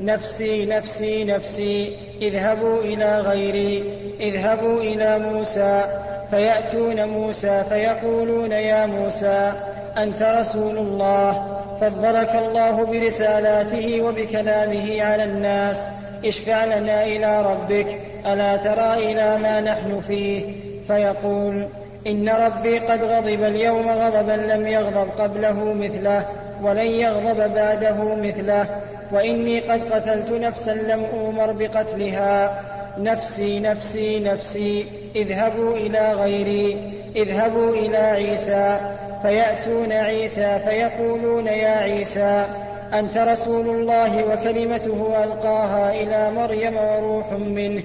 نفسي 0.00 0.66
نفسي 0.66 1.24
نفسي 1.24 1.92
اذهبوا 2.22 2.80
إلى 2.80 3.20
غيري 3.20 3.84
اذهبوا 4.20 4.80
إلى 4.80 5.18
موسى 5.18 5.84
فيأتون 6.30 7.04
موسى 7.04 7.64
فيقولون 7.68 8.52
يا 8.52 8.86
موسى 8.86 9.52
أنت 9.98 10.22
رسول 10.22 10.78
الله. 10.78 11.46
فضلك 11.80 12.34
الله 12.34 12.84
برسالاته 12.84 14.00
وبكلامه 14.00 15.02
على 15.02 15.24
الناس. 15.24 15.88
اشفع 16.24 16.64
لنا 16.64 17.04
إلى 17.04 17.42
ربك. 17.42 18.00
ألا 18.26 18.56
ترى 18.56 19.12
إلى 19.12 19.38
ما 19.38 19.60
نحن 19.60 20.00
فيه؟ 20.00 20.42
فيقول 20.88 21.66
إن 22.06 22.28
ربي 22.28 22.78
قد 22.78 23.02
غضب 23.02 23.42
اليوم 23.42 23.90
غضبا 23.90 24.32
لم 24.32 24.66
يغضب 24.66 25.08
قبله 25.18 25.74
مثله 25.74 26.26
ولن 26.62 26.86
يغضب 26.86 27.54
بعده 27.54 28.14
مثله. 28.14 28.66
وإني 29.12 29.60
قد 29.60 29.92
قتلت 29.92 30.32
نفسا 30.32 30.70
لم 30.70 31.06
أومر 31.12 31.52
بقتلها. 31.52 32.62
نفسي 32.98 33.60
نفسي 33.60 34.20
نفسي. 34.20 34.84
اذهبوا 35.16 35.76
إلى 35.76 36.12
غيري. 36.12 36.76
اذهبوا 37.16 37.74
إلى 37.74 37.96
عيسى. 37.96 38.76
فيأتون 39.22 39.92
عيسى 39.92 40.58
فيقولون 40.58 41.46
يا 41.46 41.68
عيسى 41.68 42.46
أنت 42.94 43.18
رسول 43.18 43.68
الله 43.68 44.24
وكلمته 44.24 45.24
ألقاها 45.24 46.02
إلى 46.02 46.30
مريم 46.30 46.76
وروح 46.76 47.32
منه 47.32 47.82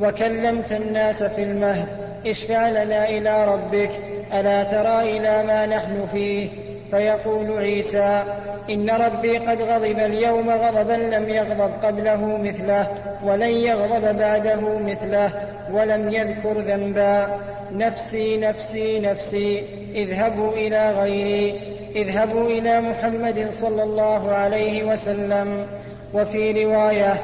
وكلمت 0.00 0.72
الناس 0.72 1.22
في 1.22 1.42
المهد 1.42 1.86
اشفع 2.26 2.68
لنا 2.70 3.08
إلى 3.08 3.52
ربك 3.52 3.90
ألا 4.34 4.64
ترى 4.64 5.16
إلى 5.16 5.42
ما 5.46 5.66
نحن 5.66 6.06
فيه؟ 6.12 6.48
فيقول 6.90 7.58
عيسى 7.58 8.22
إن 8.70 8.90
ربي 8.90 9.38
قد 9.38 9.62
غضب 9.62 9.98
اليوم 9.98 10.50
غضبا 10.50 10.92
لم 10.92 11.28
يغضب 11.28 11.70
قبله 11.82 12.26
مثله 12.26 12.88
ولن 13.24 13.50
يغضب 13.50 14.18
بعده 14.18 14.78
مثله 14.78 15.30
ولم 15.72 16.12
يذكر 16.12 16.52
ذنبا. 16.52 17.40
نفسي 17.72 18.36
نفسي 18.36 19.00
نفسي 19.00 19.62
اذهبوا 19.94 20.52
إلى 20.52 20.92
غيري 20.92 21.60
اذهبوا 21.96 22.46
إلى 22.46 22.80
محمد 22.80 23.46
صلى 23.50 23.82
الله 23.82 24.32
عليه 24.32 24.84
وسلم. 24.84 25.66
وفي 26.14 26.64
رواية 26.64 27.14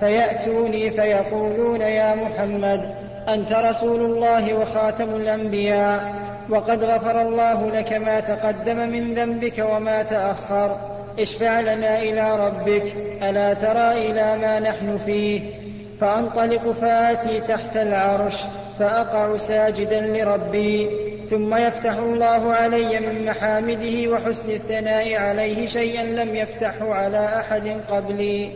فيأتوني 0.00 0.90
فيقولون 0.90 1.80
يا 1.80 2.14
محمد 2.14 2.94
أنت 3.28 3.52
رسول 3.52 4.00
الله 4.00 4.54
وخاتم 4.54 5.14
الأنبياء. 5.14 6.23
وقد 6.50 6.84
غفر 6.84 7.20
الله 7.20 7.70
لك 7.70 7.92
ما 7.92 8.20
تقدم 8.20 8.76
من 8.76 9.14
ذنبك 9.14 9.58
وما 9.58 10.02
تأخر. 10.02 10.76
اشفع 11.18 11.60
لنا 11.60 11.98
إلى 11.98 12.46
ربك. 12.46 12.94
ألا 13.22 13.54
ترى 13.54 14.10
إلى 14.10 14.36
ما 14.36 14.60
نحن 14.60 14.96
فيه؟ 14.96 15.40
فأنطلق 16.00 16.70
فآتي 16.70 17.40
تحت 17.40 17.76
العرش 17.76 18.44
فأقع 18.78 19.36
ساجدا 19.36 20.00
لربي. 20.00 20.90
ثم 21.30 21.54
يفتح 21.54 21.96
الله 21.96 22.52
علي 22.52 23.00
من 23.00 23.26
محامده 23.26 24.10
وحسن 24.10 24.50
الثناء 24.50 25.14
عليه 25.14 25.66
شيئا 25.66 26.04
لم 26.04 26.34
يفتحه 26.34 26.94
على 26.94 27.26
أحد 27.40 27.76
قبلي. 27.90 28.50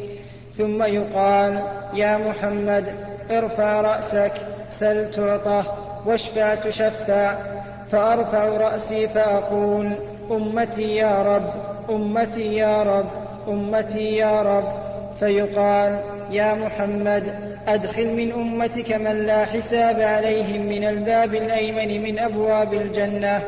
ثم 0.56 0.82
يقال 0.82 1.62
يا 1.94 2.16
محمد 2.16 2.84
ارفع 3.30 3.80
رأسك 3.80 4.32
سل 4.68 5.10
تعطه 5.10 5.64
واشفع 6.06 6.54
تشفع. 6.54 7.57
فأرفع 7.90 8.44
رأسي 8.44 9.08
فأقول 9.08 9.92
أمتي 10.30 10.96
يا 10.96 11.22
رب 11.22 11.50
أمتي 11.90 12.56
يا 12.56 12.82
رب 12.82 13.08
أمتي 13.48 14.16
يا 14.16 14.42
رب. 14.42 14.88
فيقال 15.20 16.00
يا 16.30 16.54
محمد 16.54 17.34
أدخل 17.68 18.06
من 18.06 18.32
أمتك 18.32 18.92
من 18.92 19.26
لا 19.26 19.44
حساب 19.44 20.00
عليهم 20.00 20.66
من 20.66 20.84
الباب 20.84 21.34
الأيمن 21.34 22.02
من 22.02 22.18
أبواب 22.18 22.74
الجنة 22.74 23.42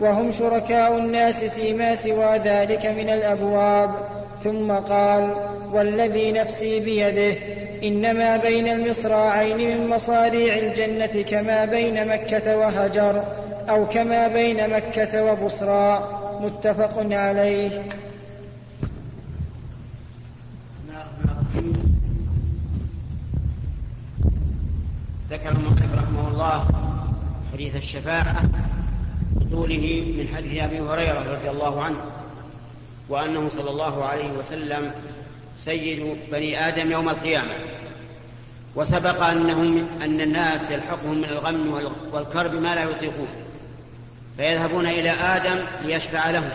وهم 0.00 0.30
شركاء 0.30 0.98
الناس 0.98 1.44
فيما 1.44 1.94
سوى 1.94 2.38
ذلك 2.44 2.86
من 2.86 3.10
الأبواب. 3.10 3.90
ثم 4.44 4.72
قال 4.72 5.30
والذي 5.72 6.32
نفسي 6.32 6.80
بيده 6.80 7.36
إنما 7.84 8.36
بين 8.36 8.68
المصراعين 8.68 9.56
من 9.56 9.88
مصاريع 9.88 10.54
الجنة 10.56 11.22
كما 11.30 11.64
بين 11.64 12.08
مكة 12.08 12.56
وهجر. 12.56 13.24
أو 13.68 13.88
كما 13.88 14.28
بين 14.28 14.70
مكة 14.70 15.24
وبصرى 15.24 16.20
متفق 16.40 17.06
عليه. 17.10 17.82
ذكر 25.30 25.48
المؤلف 25.48 25.94
رحمه 25.94 26.28
الله 26.28 26.68
حديث 27.52 27.76
الشفاعة 27.76 28.42
بطوله 29.32 30.14
من 30.18 30.28
حديث 30.36 30.62
أبي 30.62 30.80
هريرة 30.80 31.34
رضي 31.34 31.50
الله 31.50 31.82
عنه 31.82 31.96
وأنه 33.08 33.48
صلى 33.48 33.70
الله 33.70 34.04
عليه 34.04 34.32
وسلم 34.32 34.92
سيد 35.56 36.16
بني 36.32 36.68
آدم 36.68 36.92
يوم 36.92 37.08
القيامة. 37.08 37.54
وسبق 38.76 39.24
أنهم 39.24 39.86
أن 40.02 40.20
الناس 40.20 40.70
يلحقهم 40.70 41.18
من 41.18 41.24
الغم 41.24 41.90
والكرب 42.12 42.54
ما 42.54 42.74
لا 42.74 42.82
يطيقون. 42.82 43.28
فيذهبون 44.36 44.86
إلى 44.86 45.10
آدم 45.10 45.64
ليشفع 45.84 46.30
لهم 46.30 46.50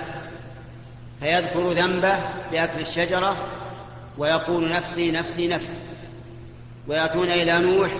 فيذكر 1.19 1.71
ذنبه 1.71 2.19
بأكل 2.51 2.79
الشجرة 2.79 3.37
ويقول 4.17 4.69
نفسي 4.69 5.11
نفسي 5.11 5.47
نفسي. 5.47 5.75
ويأتون 6.87 7.31
إلى 7.31 7.59
نوح 7.59 7.91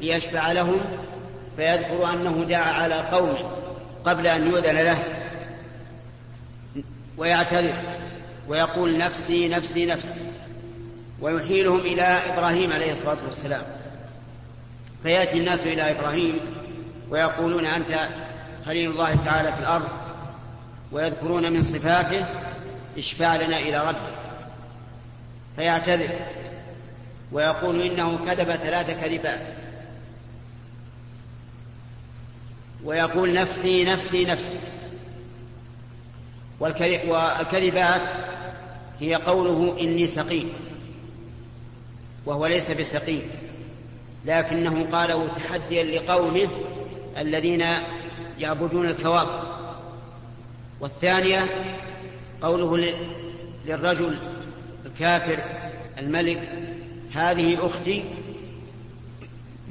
ليشفع 0.00 0.52
لهم 0.52 0.80
فيذكر 1.56 2.10
أنه 2.12 2.44
دعا 2.48 2.72
على 2.72 2.94
قومه 2.94 3.50
قبل 4.04 4.26
أن 4.26 4.46
يؤذن 4.46 4.76
له. 4.76 5.04
ويعتذر 7.16 7.74
ويقول 8.48 8.98
نفسي 8.98 9.48
نفسي 9.48 9.86
نفسي. 9.86 10.14
ويحيلهم 11.20 11.80
إلى 11.80 12.02
إبراهيم 12.02 12.72
عليه 12.72 12.92
الصلاة 12.92 13.16
والسلام. 13.26 13.62
فيأتي 15.02 15.38
الناس 15.38 15.60
إلى 15.60 15.90
إبراهيم 15.90 16.40
ويقولون 17.10 17.66
أنت 17.66 18.08
خليل 18.66 18.90
الله 18.90 19.16
تعالى 19.16 19.52
في 19.52 19.58
الأرض 19.58 19.88
ويذكرون 20.92 21.52
من 21.52 21.62
صفاته 21.62 22.26
اشفع 22.98 23.36
لنا 23.36 23.58
إلى 23.58 23.88
ربك 23.88 24.14
فيعتذر 25.56 26.10
ويقول 27.32 27.82
إنه 27.82 28.18
كذب 28.26 28.56
ثلاث 28.56 28.90
كذبات. 29.04 29.46
ويقول 32.84 33.34
نفسي 33.34 33.84
نفسي 33.84 34.24
نفسي. 34.24 34.56
والكذبات 36.60 38.02
هي 39.00 39.14
قوله 39.14 39.76
إني 39.80 40.06
سقيم 40.06 40.52
وهو 42.26 42.46
ليس 42.46 42.70
بسقيم 42.70 43.22
لكنه 44.24 44.86
قاله 44.92 45.28
تحديا 45.28 45.84
لقومه 45.84 46.48
الذين 47.18 47.64
يعبدون 48.38 48.86
الكواكب. 48.86 49.42
والثانية 50.80 51.46
قوله 52.42 52.94
للرجل 53.66 54.18
الكافر 54.86 55.38
الملك 55.98 56.40
هذه 57.14 57.66
أختي 57.66 58.04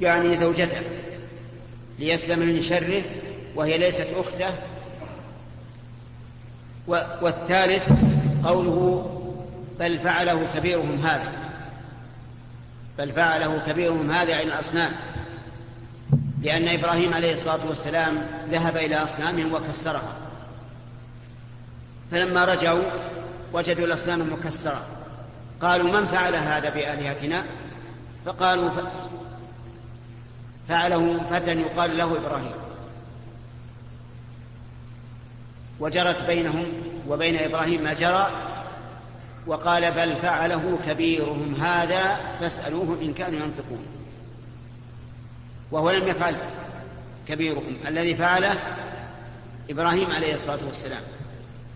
يعني 0.00 0.36
زوجته 0.36 0.82
ليسلم 1.98 2.38
من 2.38 2.62
شره 2.62 3.02
وهي 3.54 3.78
ليست 3.78 4.06
أخته. 4.16 4.54
والثالث 7.22 7.88
قوله 8.44 9.10
بل 9.78 9.98
فعله 9.98 10.46
كبيرهم 10.54 10.98
هذا. 11.04 11.32
بل 12.98 13.12
فعله 13.12 13.58
كبيرهم 13.66 14.10
هذا 14.10 14.36
عن 14.36 14.46
الأصنام. 14.46 14.92
لأن 16.46 16.68
إبراهيم 16.68 17.14
عليه 17.14 17.32
الصلاة 17.32 17.66
والسلام 17.68 18.26
ذهب 18.50 18.76
إلى 18.76 18.96
أصنامهم 18.96 19.54
وكسرها. 19.54 20.16
فلما 22.10 22.44
رجعوا 22.44 22.82
وجدوا 23.52 23.86
الأصنام 23.86 24.32
مكسرة. 24.32 24.86
قالوا 25.62 26.00
من 26.00 26.06
فعل 26.06 26.34
هذا 26.34 26.70
بآلهتنا؟ 26.70 27.44
فقالوا 28.26 28.70
فعله 30.68 31.24
فتى 31.30 31.52
يقال 31.52 31.98
له 31.98 32.16
إبراهيم. 32.16 32.54
وجرت 35.80 36.26
بينهم 36.26 36.66
وبين 37.08 37.38
إبراهيم 37.38 37.82
ما 37.82 37.94
جرى 37.94 38.30
وقال 39.46 39.92
بل 39.92 40.16
فعله 40.16 40.78
كبيرهم 40.86 41.54
هذا 41.54 42.20
فاسألوهم 42.40 42.98
إن 43.02 43.14
كانوا 43.14 43.40
ينطقون. 43.40 43.86
وهو 45.70 45.90
لم 45.90 46.08
يفعل 46.08 46.36
كبيرهم. 47.28 47.76
الذي 47.86 48.14
فعله 48.14 48.54
إبراهيم 49.70 50.10
عليه 50.10 50.34
الصلاة 50.34 50.66
والسلام. 50.66 51.02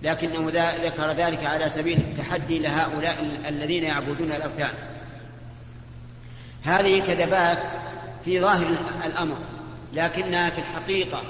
لكنه 0.02 0.50
ذكر 0.84 1.10
ذلك 1.10 1.44
على 1.44 1.68
سبيل 1.68 1.98
التحدي 1.98 2.58
لهؤلاء 2.58 3.40
الذين 3.48 3.84
يعبدون 3.84 4.32
الأوثان. 4.32 4.74
هذه 6.62 7.00
كذبات 7.00 7.58
في 8.24 8.40
ظاهر 8.40 8.76
الأمر 9.06 9.36
لكنها 9.92 10.50
في 10.50 10.58
الحقيقة 10.58 11.22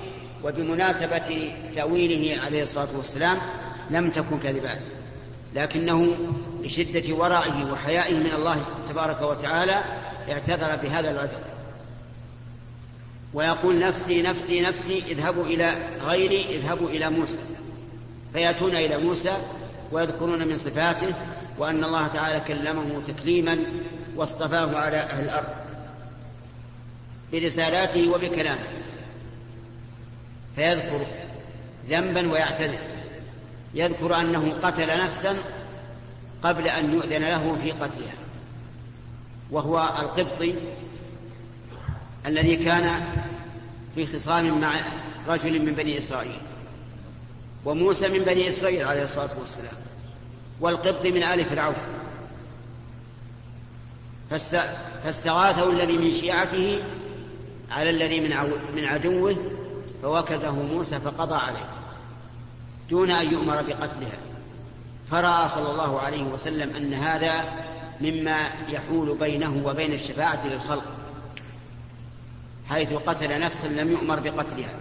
وبمناسبة 0.44 1.52
تأويله 1.76 2.42
عليه 2.42 2.62
الصلاة 2.62 2.88
والسلام 2.96 3.38
لم 3.90 4.10
تكن 4.10 4.38
كذبات. 4.38 4.80
لكنه 5.54 6.16
بشدة 6.62 7.14
ورعه 7.14 7.72
وحيائه 7.72 8.14
من 8.14 8.32
الله 8.32 8.56
تبارك 8.88 9.22
وتعالى 9.22 9.84
اعتذر 10.30 10.76
بهذا 10.76 11.10
العذر 11.10 11.49
ويقول 13.34 13.78
نفسي 13.78 14.22
نفسي 14.22 14.60
نفسي 14.60 15.02
اذهبوا 15.08 15.44
إلى 15.44 15.78
غيري 16.02 16.56
اذهبوا 16.56 16.88
إلى 16.88 17.10
موسى. 17.10 17.38
فيأتون 18.32 18.76
إلى 18.76 18.98
موسى 18.98 19.36
ويذكرون 19.92 20.48
من 20.48 20.56
صفاته 20.56 21.14
وأن 21.58 21.84
الله 21.84 22.06
تعالى 22.06 22.40
كلمه 22.40 23.02
تكليما 23.06 23.64
واصطفاه 24.16 24.76
على 24.76 24.96
أهل 24.96 25.24
الأرض 25.24 25.48
برسالاته 27.32 28.10
وبكلامه. 28.10 28.68
فيذكر 30.56 31.06
ذنبا 31.88 32.32
ويعتذر. 32.32 32.78
يذكر 33.74 34.20
أنه 34.20 34.54
قتل 34.62 35.04
نفسا 35.04 35.36
قبل 36.42 36.68
أن 36.68 36.94
يؤذن 36.94 37.22
له 37.22 37.56
في 37.62 37.70
قتلها 37.70 38.14
وهو 39.50 39.78
القبطي 39.78 40.54
الذي 42.26 42.56
كان 42.56 43.04
في 43.94 44.06
خصام 44.06 44.60
مع 44.60 44.80
رجل 45.28 45.66
من 45.66 45.74
بني 45.74 45.98
إسرائيل 45.98 46.40
وموسى 47.64 48.08
من 48.08 48.18
بني 48.18 48.48
إسرائيل 48.48 48.86
عليه 48.86 49.02
الصلاة 49.02 49.38
والسلام 49.40 49.74
والقبط 50.60 51.06
من 51.06 51.22
آل 51.22 51.44
فرعون. 51.44 51.74
فاستغاثه 55.04 55.70
الذي 55.70 55.98
من 55.98 56.12
شيعته 56.12 56.82
على 57.70 57.90
الذي 57.90 58.20
من 58.74 58.84
عدوه 58.84 59.36
فوكزه 60.02 60.62
موسى 60.62 61.00
فقضى 61.00 61.34
عليه 61.34 61.68
دون 62.90 63.10
أن 63.10 63.32
يؤمر 63.32 63.62
بقتلها. 63.62 64.18
فرأى 65.10 65.48
صلى 65.48 65.70
الله 65.70 66.00
عليه 66.00 66.22
وسلم 66.22 66.76
أن 66.76 66.94
هذا 66.94 67.44
مما 68.00 68.50
يحول 68.68 69.16
بينه 69.20 69.62
وبين 69.64 69.92
الشفاعة 69.92 70.46
للخلق. 70.46 70.84
حيث 72.70 72.92
قتل 72.92 73.40
نفسا 73.40 73.66
لم 73.66 73.90
يؤمر 73.90 74.20
بقتلها. 74.20 74.74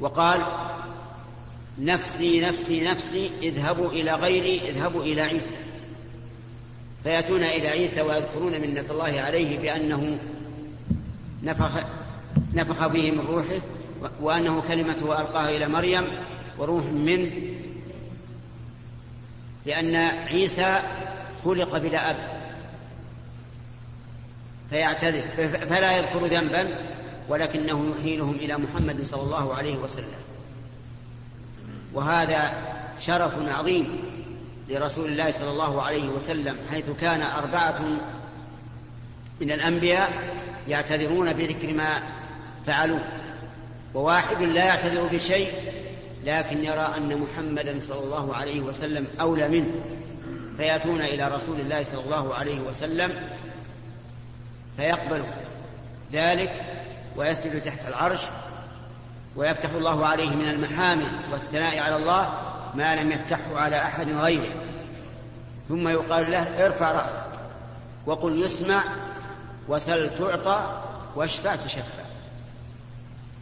وقال 0.00 0.40
نفسي 1.78 2.40
نفسي 2.40 2.84
نفسي 2.84 3.30
اذهبوا 3.42 3.90
إلى 3.90 4.12
غيري 4.12 4.68
اذهبوا 4.68 5.02
إلى 5.02 5.22
عيسى. 5.22 5.54
فيأتون 7.02 7.44
إلى 7.44 7.68
عيسى 7.68 8.00
ويذكرون 8.00 8.60
منة 8.60 8.84
الله 8.90 9.20
عليه 9.20 9.58
بأنه 9.58 10.18
نفخ 11.42 11.70
نفخ 12.54 12.86
به 12.86 13.10
من 13.10 13.20
روحه 13.20 13.60
وأنه 14.20 14.62
كلمته 14.68 15.20
ألقاها 15.20 15.48
إلى 15.48 15.68
مريم 15.68 16.04
وروح 16.58 16.84
منه 16.84 17.30
لأن 19.66 19.96
عيسى 20.26 20.80
خلق 21.44 21.78
بلا 21.78 22.10
أب. 22.10 22.16
فيعتذر 24.70 25.22
فلا 25.68 25.96
يذكر 25.96 26.26
ذنبا. 26.26 26.68
ولكنه 27.28 27.94
يحيلهم 27.98 28.34
إلى 28.34 28.56
محمد 28.56 29.02
صلى 29.04 29.22
الله 29.22 29.54
عليه 29.54 29.76
وسلم. 29.76 30.18
وهذا 31.94 32.54
شرف 33.00 33.32
عظيم 33.48 33.98
لرسول 34.68 35.06
الله 35.06 35.30
صلى 35.30 35.50
الله 35.50 35.82
عليه 35.82 36.08
وسلم 36.08 36.56
حيث 36.70 36.84
كان 37.00 37.22
أربعة 37.22 37.80
من 39.40 39.52
الأنبياء 39.52 40.12
يعتذرون 40.68 41.32
بذكر 41.32 41.72
ما 41.72 42.02
فعلوا 42.66 42.98
وواحد 43.94 44.42
لا 44.42 44.64
يعتذر 44.64 45.06
بشيء 45.12 45.52
لكن 46.24 46.64
يرى 46.64 46.94
أن 46.96 47.20
محمدا 47.20 47.80
صلى 47.80 48.04
الله 48.04 48.34
عليه 48.34 48.60
وسلم 48.60 49.06
أولى 49.20 49.48
منه 49.48 49.70
فيأتون 50.56 51.00
إلى 51.00 51.28
رسول 51.28 51.60
الله 51.60 51.82
صلى 51.82 52.04
الله 52.04 52.34
عليه 52.34 52.60
وسلم 52.60 53.12
فيقبل 54.76 55.24
ذلك 56.12 56.52
ويسجد 57.16 57.62
تحت 57.62 57.88
العرش 57.88 58.20
ويفتح 59.36 59.70
الله 59.70 60.06
عليه 60.06 60.30
من 60.30 60.48
المحامد 60.48 61.10
والثناء 61.32 61.78
على 61.78 61.96
الله 61.96 62.34
ما 62.74 62.96
لم 62.96 63.12
يفتحه 63.12 63.56
على 63.56 63.82
أحد 63.82 64.10
غيره. 64.10 64.54
ثم 65.68 65.88
يقال 65.88 66.30
له 66.30 66.66
ارفع 66.66 66.92
رأسك 66.92 67.20
وقل 68.06 68.42
يسمع 68.42 68.82
وسل 69.68 70.18
تعطى 70.18 70.82
واشفع 71.16 71.56
تشفع. 71.56 72.04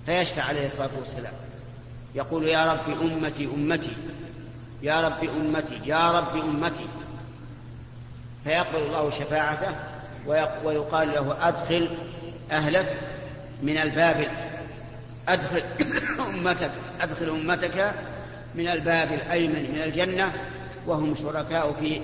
فيشفع 0.06 0.42
عليه 0.42 0.66
الصلاة 0.66 0.90
والسلام. 0.98 1.32
يقول 2.14 2.48
يا 2.48 2.72
رب 2.72 3.02
أمتي 3.02 3.44
أمتي 3.44 3.96
يا 4.82 5.00
رب 5.00 5.24
أمتي 5.24 5.80
يا 5.84 6.10
رب 6.10 6.36
أمتي. 6.36 6.86
فيقبل 8.44 8.82
الله 8.82 9.10
شفاعته 9.10 9.76
ويقال 10.64 11.08
له 11.08 11.48
أدخل 11.48 11.98
أهلك 12.50 12.98
من 13.62 13.76
الباب 13.76 14.26
أدخل 15.28 15.62
أمتك 16.20 16.70
أدخل 17.00 17.28
أمتك 17.28 17.94
من 18.54 18.68
الباب 18.68 19.12
الأيمن 19.12 19.70
من 19.74 19.82
الجنة 19.84 20.32
وهم 20.86 21.14
شركاء 21.14 21.72
في 21.80 22.00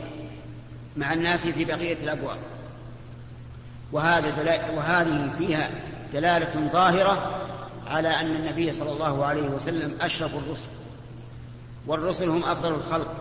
مع 0.96 1.12
الناس 1.12 1.46
في 1.46 1.64
بقية 1.64 1.96
الأبواب. 2.02 2.38
وهذا 3.92 4.28
وهذه 4.76 5.30
فيها 5.38 5.70
دلالة 6.12 6.70
ظاهرة 6.72 7.40
على 7.86 8.08
أن 8.08 8.36
النبي 8.36 8.72
صلى 8.72 8.92
الله 8.92 9.24
عليه 9.24 9.48
وسلم 9.48 9.94
أشرف 10.00 10.34
الرسل. 10.34 10.68
والرسل 11.86 12.28
هم 12.28 12.44
أفضل 12.44 12.74
الخلق. 12.74 13.14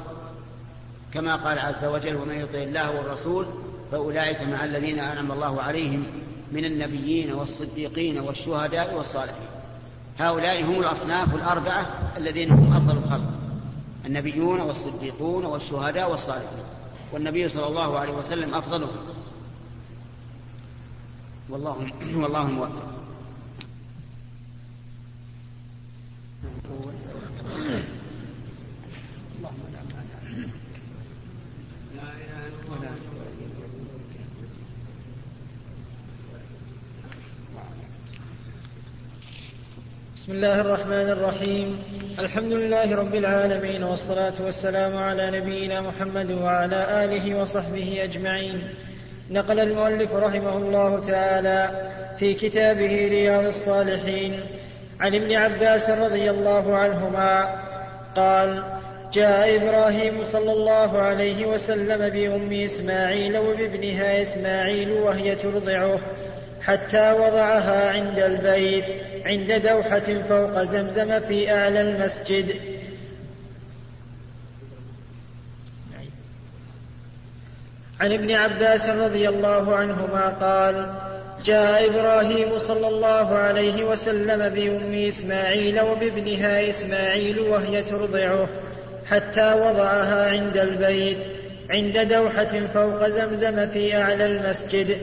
كما 1.14 1.36
قال 1.36 1.60
عز 1.60 1.86
وجل 1.86 2.16
ومن 2.16 2.36
يطع 2.36 2.60
الله 2.60 2.92
والرسول 2.92 3.46
فأولئك 3.92 4.42
مع 4.42 4.66
الذين 4.66 5.00
أنعم 5.00 5.32
الله 5.32 5.62
عليهم 5.62 6.04
من 6.52 6.66
النبيين 6.66 7.34
والصديقين 7.34 8.20
والشهداء 8.20 8.96
والصالحين. 8.96 9.48
هؤلاء 10.20 10.64
هم 10.64 10.80
الأصناف 10.80 11.36
الأربعة 11.36 12.14
الذين 12.18 12.52
هم 12.52 12.74
أفضل 12.74 12.98
الخلق. 12.98 13.32
النبيون 14.06 14.62
والصديقون 14.62 15.46
والشهداء 15.46 16.12
والصالحون 16.12 16.64
والنبي 17.14 17.50
صلى 17.50 17.68
الله 17.68 18.00
عليه 18.00 18.14
وسلم 18.14 18.56
أفضلهم. 18.56 18.98
والله 21.50 21.92
والله 22.24 22.48
الموفق 22.48 23.00
بسم 40.30 40.38
الله 40.38 40.62
الرحمن 40.62 41.10
الرحيم. 41.10 41.84
الحمد 42.20 42.54
لله 42.54 42.96
رب 42.96 43.16
العالمين 43.16 43.84
والصلاة 43.84 44.34
والسلام 44.46 44.98
على 44.98 45.32
نبينا 45.32 45.82
محمد 45.82 46.32
وعلى 46.32 47.04
آله 47.04 47.42
وصحبه 47.42 48.00
أجمعين. 48.04 48.64
نقل 49.32 49.60
المؤلف 49.60 50.14
رحمه 50.14 50.58
الله 50.58 51.00
تعالى 51.00 51.70
في 52.20 52.34
كتابه 52.34 53.08
رياض 53.12 53.46
الصالحين 53.46 54.40
عن 55.00 55.16
ابن 55.16 55.34
عباس 55.34 55.90
رضي 55.90 56.30
الله 56.30 56.78
عنهما 56.78 57.56
قال 58.16 58.64
جاء 59.14 59.56
إبراهيم 59.56 60.24
صلى 60.24 60.52
الله 60.52 61.00
عليه 61.00 61.46
وسلم 61.46 62.10
بأم 62.10 62.64
إسماعيل 62.64 63.38
وبابنها 63.38 64.22
إسماعيل 64.22 64.92
وهي 64.92 65.36
ترضعه 65.36 66.00
حتى 66.62 67.12
وضعها 67.12 67.90
عند 67.90 68.20
البيت. 68.20 68.86
عند 69.26 69.54
دوحة 69.54 70.24
فوق 70.30 70.64
زمزم 70.64 71.20
في 71.20 71.52
أعلى 71.52 71.82
المسجد. 71.82 72.56
عن 78.00 78.14
ابن 78.14 78.32
عباس 78.32 78.90
رضي 78.90 79.30
الله 79.30 79.76
عنهما 79.76 80.30
قال 80.30 80.94
جاء 81.46 81.86
إبراهيم 81.86 82.58
صلى 82.58 82.88
الله 82.88 83.36
عليه 83.36 83.84
وسلم 83.84 84.50
بأم 84.50 84.94
إسماعيل 85.08 85.82
وبابنها 85.82 86.70
إسماعيل 86.70 87.40
وهي 87.40 87.84
ترضعه 87.84 88.48
حتى 89.06 89.54
وضعها 89.54 90.30
عند 90.32 90.58
البيت 90.58 91.24
عند 91.70 91.98
دوحة 91.98 92.68
فوق 92.74 93.08
زمزم 93.08 93.68
في 93.68 93.96
أعلى 93.96 94.26
المسجد. 94.26 94.98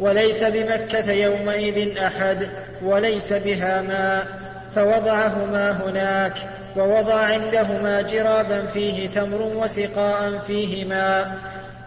وليس 0.00 0.44
بمكة 0.44 1.12
يومئذ 1.12 1.98
أحد 1.98 2.48
وليس 2.82 3.32
بها 3.32 3.82
ماء 3.82 4.26
فوضعهما 4.74 5.70
هناك 5.72 6.32
ووضع 6.76 7.14
عندهما 7.14 8.02
جرابا 8.02 8.66
فيه 8.66 9.08
تمر 9.08 9.42
وسقاء 9.42 10.38
فيه 10.38 10.84
ماء 10.84 11.38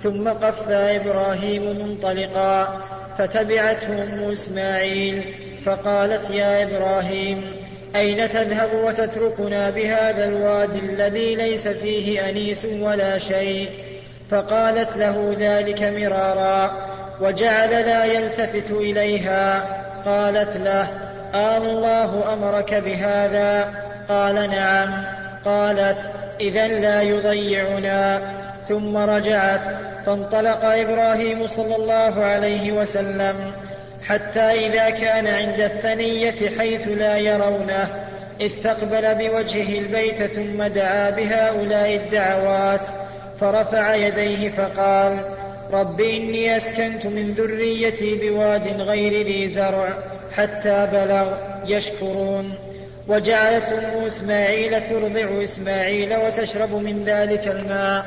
ثم 0.04 0.30
قفى 0.30 0.74
إبراهيم 0.74 1.64
منطلقا 1.64 2.82
فتبعته 3.18 4.04
أم 4.04 4.32
إسماعيل 4.32 5.24
فقالت 5.66 6.30
يا 6.30 6.64
إبراهيم 6.64 7.42
أين 7.96 8.30
تذهب 8.30 8.70
وتتركنا 8.74 9.70
بهذا 9.70 10.26
الوادي 10.26 10.80
الذي 10.80 11.36
ليس 11.36 11.68
فيه 11.68 12.30
أنيس 12.30 12.66
ولا 12.66 13.18
شيء؟ 13.18 13.70
فقالت 14.30 14.98
له 14.98 15.36
ذلك 15.40 15.84
مرارا 15.84 16.90
وجعل 17.22 17.70
لا 17.70 18.06
يلتفت 18.06 18.72
إليها 18.72 19.64
قالت 20.06 20.58
له 20.58 20.88
آه 21.34 21.58
الله 21.58 22.34
أمرك 22.34 22.74
بهذا؟ 22.74 23.74
قال 24.10 24.50
نعم. 24.50 25.04
قالت 25.46 26.12
إذا 26.40 26.68
لا 26.68 27.02
يضيعنا. 27.02 28.22
ثم 28.70 28.98
رجعت 28.98 29.62
فانطلق 30.06 30.66
إبراهيم 30.66 31.48
صلى 31.48 31.76
الله 31.76 32.24
عليه 32.24 32.72
وسلم 32.72 33.52
حتى 34.08 34.40
إذا 34.40 34.90
كان 34.90 35.28
عند 35.28 35.60
الثنية 35.60 36.58
حيث 36.58 36.88
لا 36.88 37.18
يرونه 37.18 37.88
استقبل 38.42 39.16
بوجهه 39.16 39.80
البيت 39.80 40.24
ثم 40.24 40.64
دعا 40.64 41.10
بهؤلاء 41.10 41.96
الدعوات 41.96 42.82
فرفع 43.40 43.96
يديه 43.96 44.50
فقال 44.50 45.20
رب 45.74 46.02
إني 46.02 46.58
أسكنت 46.58 47.06
من 47.06 47.34
ذريتي 47.34 48.16
بواد 48.16 48.82
غير 48.82 49.26
ذي 49.26 49.48
زرع 49.48 49.98
حتى 50.32 50.88
بلغ 50.94 51.32
يشكرون. 51.66 52.54
وجعلت 53.08 53.68
أم 53.68 54.06
إسماعيل 54.06 54.90
ترضع 54.90 55.44
إسماعيل 55.44 56.16
وتشرب 56.16 56.74
من 56.74 57.04
ذلك 57.06 57.48
الماء 57.48 58.06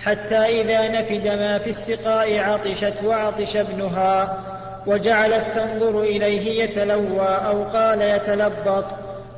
حتى 0.00 0.36
إذا 0.36 0.88
نفد 0.88 1.28
ما 1.28 1.58
في 1.58 1.70
السقاء 1.70 2.38
عطشت 2.38 3.04
وعطش 3.04 3.56
ابنها. 3.56 4.42
وجعلت 4.86 5.44
تنظر 5.54 6.00
إليه 6.00 6.62
يتلوى 6.64 7.38
أو 7.46 7.64
قال 7.64 8.02
يتلبط. 8.02 8.84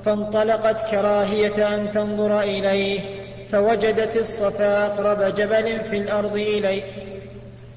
فانطلقت 0.05 0.91
كراهية 0.91 1.75
أن 1.75 1.91
تنظر 1.91 2.41
إليه. 2.41 3.01
فوجدت 3.53 4.17
الصفا 4.17 4.87
أقرب 4.87 5.35
جبل 5.35 5.81
في 5.81 5.97
الأرض 5.97 6.37
إليه 6.37 6.83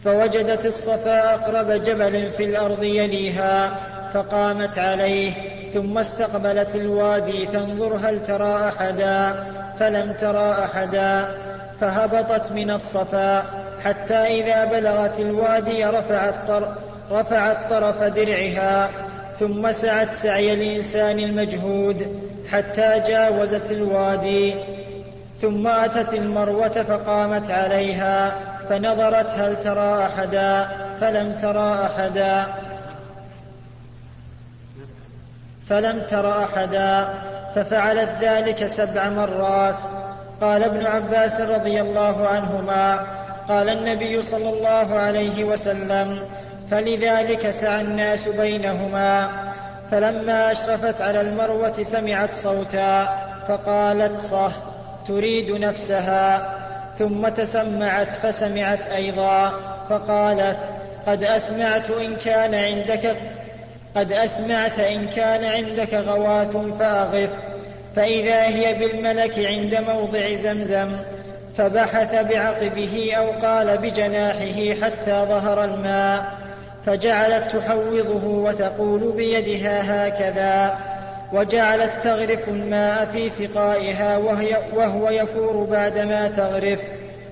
فوجدت 0.03 0.65
الصفا 0.65 1.33
أقرب 1.33 1.71
جبل 1.71 2.31
في 2.31 2.43
الأرض 2.43 2.83
يليها 2.83 3.79
فقامت 4.13 4.79
عليه 4.79 5.31
ثم 5.73 5.97
استقبلت 5.97 6.75
الوادي 6.75 7.45
تنظر 7.45 7.95
هل 7.95 8.23
ترى 8.23 8.67
أحدا؟ 8.67 9.45
فلم 9.79 10.13
ترى 10.13 10.51
أحدا. 10.51 11.37
فهبطت 11.81 12.51
من 12.51 12.71
الصفا 12.71 13.43
حتى 13.83 14.13
إذا 14.13 14.65
بلغت 14.65 15.19
الوادي 15.19 15.85
رفعت, 15.85 16.47
طر 16.47 16.75
رفعت 17.11 17.69
طرف 17.69 18.03
درعها 18.03 18.89
ثم 19.39 19.71
سعت 19.71 20.13
سعي 20.13 20.53
الإنسان 20.53 21.19
المجهود 21.19 22.21
حتى 22.51 23.01
جاوزت 23.07 23.71
الوادي 23.71 24.55
ثم 25.41 25.67
أتت 25.67 26.13
المروة 26.13 26.67
فقامت 26.67 27.51
عليها. 27.51 28.31
فنظرت 28.69 29.29
هل 29.29 29.59
ترى 29.59 30.05
أحدا؟ 30.05 30.67
فلم 31.01 31.37
ترى 31.41 31.85
أحدا. 31.85 32.45
فلم 35.69 36.01
تر 36.09 36.43
أحدا. 36.43 37.07
ففعلت 37.55 38.09
ذلك 38.21 38.65
سبع 38.65 39.09
مرات. 39.09 39.77
قال 40.41 40.63
ابن 40.63 40.85
عباس 40.85 41.41
رضي 41.41 41.81
الله 41.81 42.27
عنهما. 42.27 43.07
قال 43.47 43.69
النبي 43.69 44.21
صلى 44.21 44.49
الله 44.49 44.95
عليه 44.95 45.43
وسلم 45.43 46.19
فلذلك 46.71 47.49
سعى 47.49 47.81
الناس 47.81 48.27
بينهما. 48.27 49.29
فلما 49.91 50.51
أشرفت 50.51 51.01
على 51.01 51.21
المروة 51.21 51.83
سمعت 51.83 52.33
صوتا 52.33 53.05
فقالت 53.47 54.19
صه 54.19 54.51
تريد 55.07 55.51
نفسها. 55.51 56.56
ثم 56.99 57.27
تسمعت 57.27 58.11
فسمعت 58.11 58.87
أيضا 58.95 59.59
فقالت 59.89 60.57
قد 61.07 61.23
أسمعت 61.23 61.91
إن 61.91 62.15
كان 62.15 62.55
عندك 62.55 63.15
قد 63.95 64.11
أسمعت 64.11 64.79
إن 64.79 65.07
كان 65.07 65.45
عندك 65.45 65.93
غواث 65.93 66.57
فأغف 66.79 67.29
فإذا 67.95 68.43
هي 68.43 68.73
بالملك 68.73 69.39
عند 69.45 69.75
موضع 69.89 70.35
زمزم 70.35 70.89
فبحث 71.57 72.15
بعقبه 72.15 73.13
أو 73.17 73.31
قال 73.31 73.77
بجناحه 73.77 74.81
حتى 74.81 75.25
ظهر 75.29 75.63
الماء 75.63 76.25
فجعلت 76.85 77.55
تحوضه 77.55 78.27
وتقول 78.27 79.13
بيدها 79.15 80.07
هكذا. 80.07 80.77
وجعلت 81.33 81.91
تغرف 82.03 82.49
الماء 82.49 83.05
في 83.05 83.29
سقائها 83.29 84.17
وهي 84.17 84.57
وهو 84.75 85.09
يفور 85.09 85.67
بعدما 85.71 86.27
تغرف. 86.27 86.81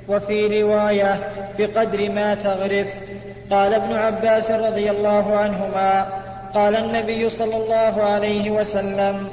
وفي 0.08 0.62
رواية 0.62 1.20
بقدر 1.60 2.12
ما 2.12 2.36
تغرف. 2.36 2.88
قال 3.52 3.74
ابن 3.74 3.94
عباس 3.94 4.52
رضي 4.52 4.92
الله 4.92 5.38
عنهما 5.38 6.08
قال 6.54 6.76
النبي 6.76 7.30
صلى 7.30 7.56
الله 7.56 8.04
عليه 8.04 8.52
وسلم 8.52 9.28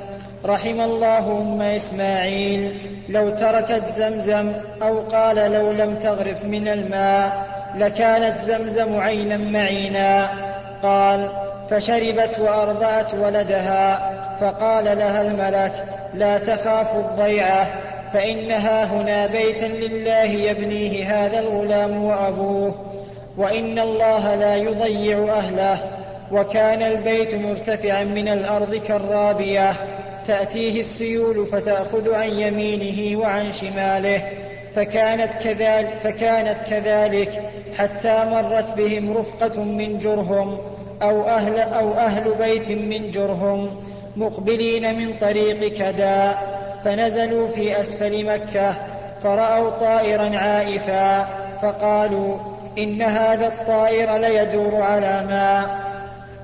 رحم 0.45 0.81
الله 0.81 1.19
أم 1.19 1.63
إسماعيل 1.63 2.79
لو 3.09 3.31
تركت 3.31 3.89
زمزم 3.89 4.53
أو 4.83 5.01
قال 5.01 5.37
لو 5.37 5.73
لم 5.73 5.95
تغرف 5.95 6.45
من 6.45 6.69
الماء 6.69 7.47
لكانت 7.77 8.39
زمزم 8.39 9.01
عينا 9.01 9.37
معينا. 9.37 10.31
قال 10.83 11.29
فشربت 11.71 12.39
وأرضعت 12.39 13.15
ولدها. 13.15 14.13
فقال 14.43 14.85
لها 14.85 15.23
الملك 15.23 15.85
لا 16.15 16.39
تخاف 16.39 16.97
الضيعة 16.97 17.67
فإنها 18.13 18.85
هنا 18.85 19.27
بيتا 19.27 19.65
لله 19.65 20.25
يبنيه 20.25 21.25
هذا 21.25 21.39
الغلام 21.39 22.05
وأبوه. 22.05 22.75
وإن 23.37 23.79
الله 23.79 24.35
لا 24.35 24.57
يضيع 24.57 25.39
أهله 25.39 25.79
وكان 26.33 26.83
البيت 26.83 27.35
مرتفعا 27.35 28.05
من 28.05 28.29
الأرض 28.29 28.75
كالرابية. 28.75 29.73
تأتيه 30.27 30.81
السيول 30.81 31.47
فتأخذ 31.47 32.15
عن 32.15 32.31
يمينه 32.31 33.21
وعن 33.21 33.53
شماله. 33.53 34.23
فكانت 34.75 35.33
كذلك, 35.45 35.91
فكانت 36.05 36.61
كذلك 36.71 37.43
حتى 37.79 38.25
مرت 38.25 38.77
بهم 38.77 39.17
رفقة 39.17 39.63
من 39.63 39.99
جرهم 39.99 40.59
أو 41.03 41.29
أهل, 41.29 41.59
أو 41.59 41.93
أهل 41.93 42.35
بيت 42.39 42.71
من 42.71 43.11
جرهم. 43.11 43.92
مقبلين 44.17 44.99
من 44.99 45.19
طريق 45.19 45.73
كدا 45.73 46.35
فنزلوا 46.85 47.47
في 47.47 47.81
أسفل 47.81 48.27
مكة 48.27 48.75
فرأوا 49.23 49.71
طائرا 49.71 50.37
عائفا 50.37 51.27
فقالوا 51.63 52.37
إن 52.79 53.03
هذا 53.03 53.47
الطائر 53.47 54.17
ليدور 54.17 54.83
على 54.83 55.25
ماء 55.29 55.83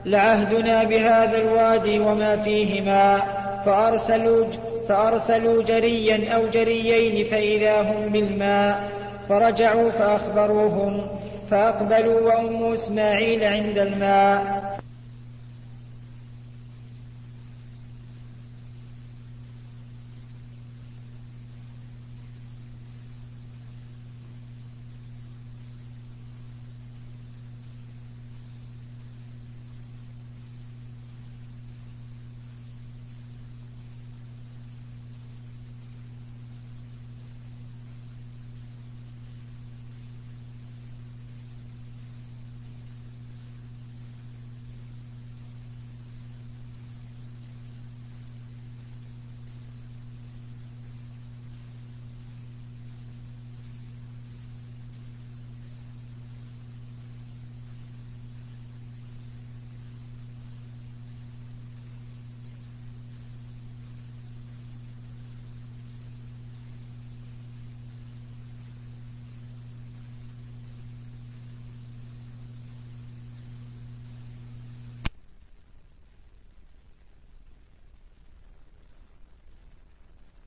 لعهدنا 0.04 0.84
بهذا 0.84 1.38
الوادي 1.38 1.98
وما 1.98 2.36
فيه 2.36 2.80
ماء 2.80 3.26
فأرسلوا, 3.64 4.46
فأرسلوا 4.88 5.62
جريا 5.62 6.34
أو 6.34 6.46
جريين 6.46 7.26
فإذا 7.26 7.80
هم 7.80 8.08
بالماء. 8.08 8.90
فرجعوا 9.28 9.90
فأخبروهم 9.90 11.06
فأقبلوا 11.50 12.20
وأم 12.20 12.72
إسماعيل 12.72 13.44
عند 13.44 13.78
الماء. 13.78 14.67